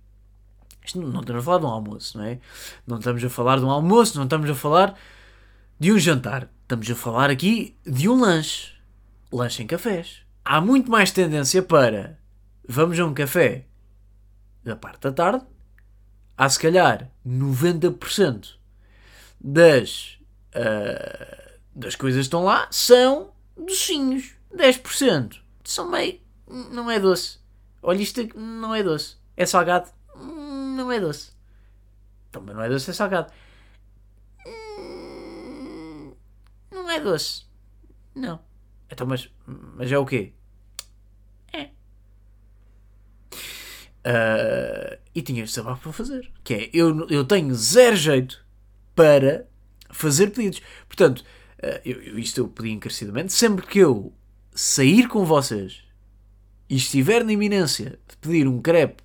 isto 0.85 1.01
não, 1.01 1.21
estamos 1.21 1.41
a 1.41 1.45
falar 1.45 1.59
de 1.59 1.65
um 1.65 1.69
almoço, 1.69 2.17
não 2.17 2.25
é? 2.25 2.39
Não 2.85 2.97
estamos 2.97 3.23
a 3.23 3.29
falar 3.29 3.59
de 3.59 3.65
um 3.65 3.71
almoço, 3.71 4.17
não 4.17 4.23
estamos 4.25 4.49
a 4.49 4.55
falar 4.55 4.97
de 5.79 5.91
um 5.91 5.99
jantar. 5.99 6.49
Estamos 6.61 6.89
a 6.89 6.95
falar 6.95 7.29
aqui 7.29 7.77
de 7.85 8.09
um 8.09 8.19
lanche. 8.19 8.73
Lanche 9.31 9.63
em 9.63 9.67
cafés. 9.67 10.21
Há 10.43 10.59
muito 10.59 10.91
mais 10.91 11.11
tendência 11.11 11.61
para 11.61 12.19
vamos 12.67 12.99
a 12.99 13.05
um 13.05 13.13
café 13.13 13.65
da 14.63 14.75
parte 14.75 15.01
da 15.01 15.11
tarde. 15.11 15.45
Há 16.37 16.49
se 16.49 16.59
calhar 16.59 17.11
90% 17.25 18.55
das, 19.39 20.17
uh, 20.55 21.59
das 21.75 21.95
coisas 21.95 22.21
que 22.21 22.25
estão 22.27 22.43
lá 22.43 22.67
são 22.71 23.31
docinhos. 23.55 24.31
10% 24.55 25.39
são 25.63 25.89
meio. 25.89 26.19
não 26.47 26.89
é 26.89 26.99
doce. 26.99 27.39
Olha, 27.81 28.01
isto 28.01 28.27
não 28.37 28.73
é 28.73 28.81
doce. 28.81 29.17
É 29.35 29.45
salgado 29.45 29.89
não 30.73 30.91
é 30.91 30.99
doce. 30.99 31.31
Também 32.31 32.55
não 32.55 32.63
é 32.63 32.69
doce, 32.69 32.89
é 32.89 32.93
salgado. 32.93 33.31
Hum, 34.45 36.13
não 36.71 36.89
é 36.89 36.99
doce. 36.99 37.45
Não. 38.15 38.39
Então, 38.89 39.07
mas, 39.07 39.29
mas 39.45 39.91
é 39.91 39.97
o 39.97 40.05
quê? 40.05 40.33
É. 41.51 41.69
Uh, 44.05 44.99
e 45.15 45.21
tinha 45.21 45.43
este 45.43 45.55
trabalho 45.55 45.77
para 45.77 45.93
fazer. 45.93 46.31
Que 46.43 46.53
é, 46.53 46.69
eu, 46.73 47.07
eu 47.09 47.25
tenho 47.25 47.53
zero 47.53 47.95
jeito 47.95 48.45
para 48.95 49.47
fazer 49.91 50.31
pedidos. 50.31 50.61
Portanto, 50.87 51.19
uh, 51.19 51.81
eu, 51.85 52.17
isto 52.17 52.39
eu 52.39 52.47
pedi 52.47 52.71
encarecidamente. 52.71 53.33
Sempre 53.33 53.65
que 53.65 53.79
eu 53.79 54.13
sair 54.53 55.07
com 55.07 55.25
vocês 55.25 55.83
e 56.69 56.75
estiver 56.75 57.23
na 57.23 57.33
iminência 57.33 57.99
de 58.07 58.17
pedir 58.17 58.47
um 58.47 58.61
crepe 58.61 59.02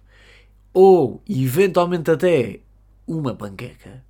ou 0.72 1.22
eventualmente 1.28 2.10
até 2.10 2.60
uma 3.06 3.34
panqueca, 3.34 4.04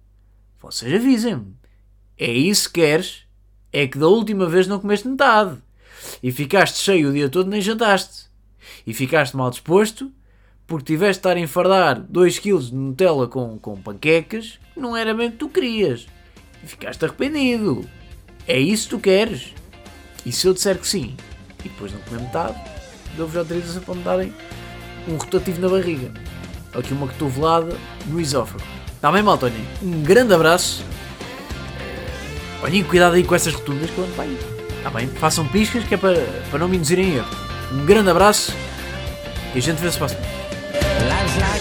vocês 0.61 0.93
avisem-me. 0.93 1.55
É 2.19 2.31
isso 2.31 2.69
que 2.69 2.81
queres? 2.81 3.23
É 3.73 3.87
que 3.87 3.99
da 3.99 4.09
última 4.09 4.47
vez 4.47 4.67
não 4.67 4.81
comeste 4.81 5.07
metade. 5.07 5.59
E 6.23 6.33
ficaste 6.33 6.79
cheio 6.79 7.11
o 7.11 7.13
dia 7.13 7.29
todo 7.29 7.51
nem 7.51 7.61
jantaste. 7.61 8.27
E 8.87 8.93
ficaste 8.93 9.37
mal 9.37 9.51
disposto 9.51 10.13
porque 10.67 10.93
tiveste 10.93 11.15
de 11.15 11.19
estar 11.21 11.37
a 11.37 11.41
enfardar 11.41 11.99
2 11.99 12.39
kg 12.41 12.59
de 12.59 12.75
Nutella 12.75 13.27
com, 13.27 13.59
com 13.59 13.81
panquecas, 13.81 14.59
não 14.77 14.95
era 14.95 15.15
bem 15.15 15.29
o 15.29 15.33
que 15.33 15.39
tu 15.39 15.49
querias. 15.49 16.07
e 16.63 16.67
ficaste 16.67 17.03
arrependido. 17.05 17.89
É 18.47 18.59
isso 18.59 18.85
que 18.85 18.91
tu 18.91 19.01
queres? 19.01 19.55
E 20.27 20.31
se 20.31 20.47
eu 20.47 20.53
disser 20.53 20.79
que 20.79 20.87
sim, 20.87 21.17
e 21.65 21.69
depois 21.71 21.91
não 21.91 22.01
comer 22.03 22.21
metade, 22.21 22.61
dou-vos 23.17 23.37
autorização 23.37 23.83
para 23.83 23.95
me 23.95 24.03
darem 24.03 24.35
um 25.09 25.17
rotativo 25.17 25.61
na 25.61 25.69
barriga. 25.71 26.13
Aqui 26.75 26.93
uma 26.93 27.07
cotovelada 27.07 27.77
no 28.07 28.21
esófago. 28.21 28.63
Está 28.95 29.11
bem, 29.11 29.23
malta? 29.23 29.47
Olhem, 29.47 29.67
um 29.83 30.03
grande 30.03 30.35
abraço. 30.35 30.85
Eh, 31.81 32.65
Olhem, 32.65 32.83
cuidado 32.85 33.15
aí 33.15 33.25
com 33.25 33.35
essas 33.35 33.55
rotundas 33.55 33.91
que 33.91 33.99
eu 33.99 34.05
ando 34.05 34.13
para 34.15 34.25
aí. 34.25 34.39
Está 34.77 34.91
bem? 34.91 35.09
Façam 35.09 35.47
piscas 35.47 35.85
que 35.85 35.95
é 35.95 35.97
para, 35.97 36.17
para 36.51 36.59
não 36.59 36.69
me 36.69 36.77
induzirem 36.77 37.11
em 37.11 37.17
erro. 37.17 37.29
Um 37.73 37.85
grande 37.85 38.11
abraço 38.11 38.53
e 39.55 39.59
a 39.59 39.63
gente 39.63 39.79
vê-se 39.79 39.97
para 39.97 40.07
a 40.07 40.09
semana. 40.11 40.48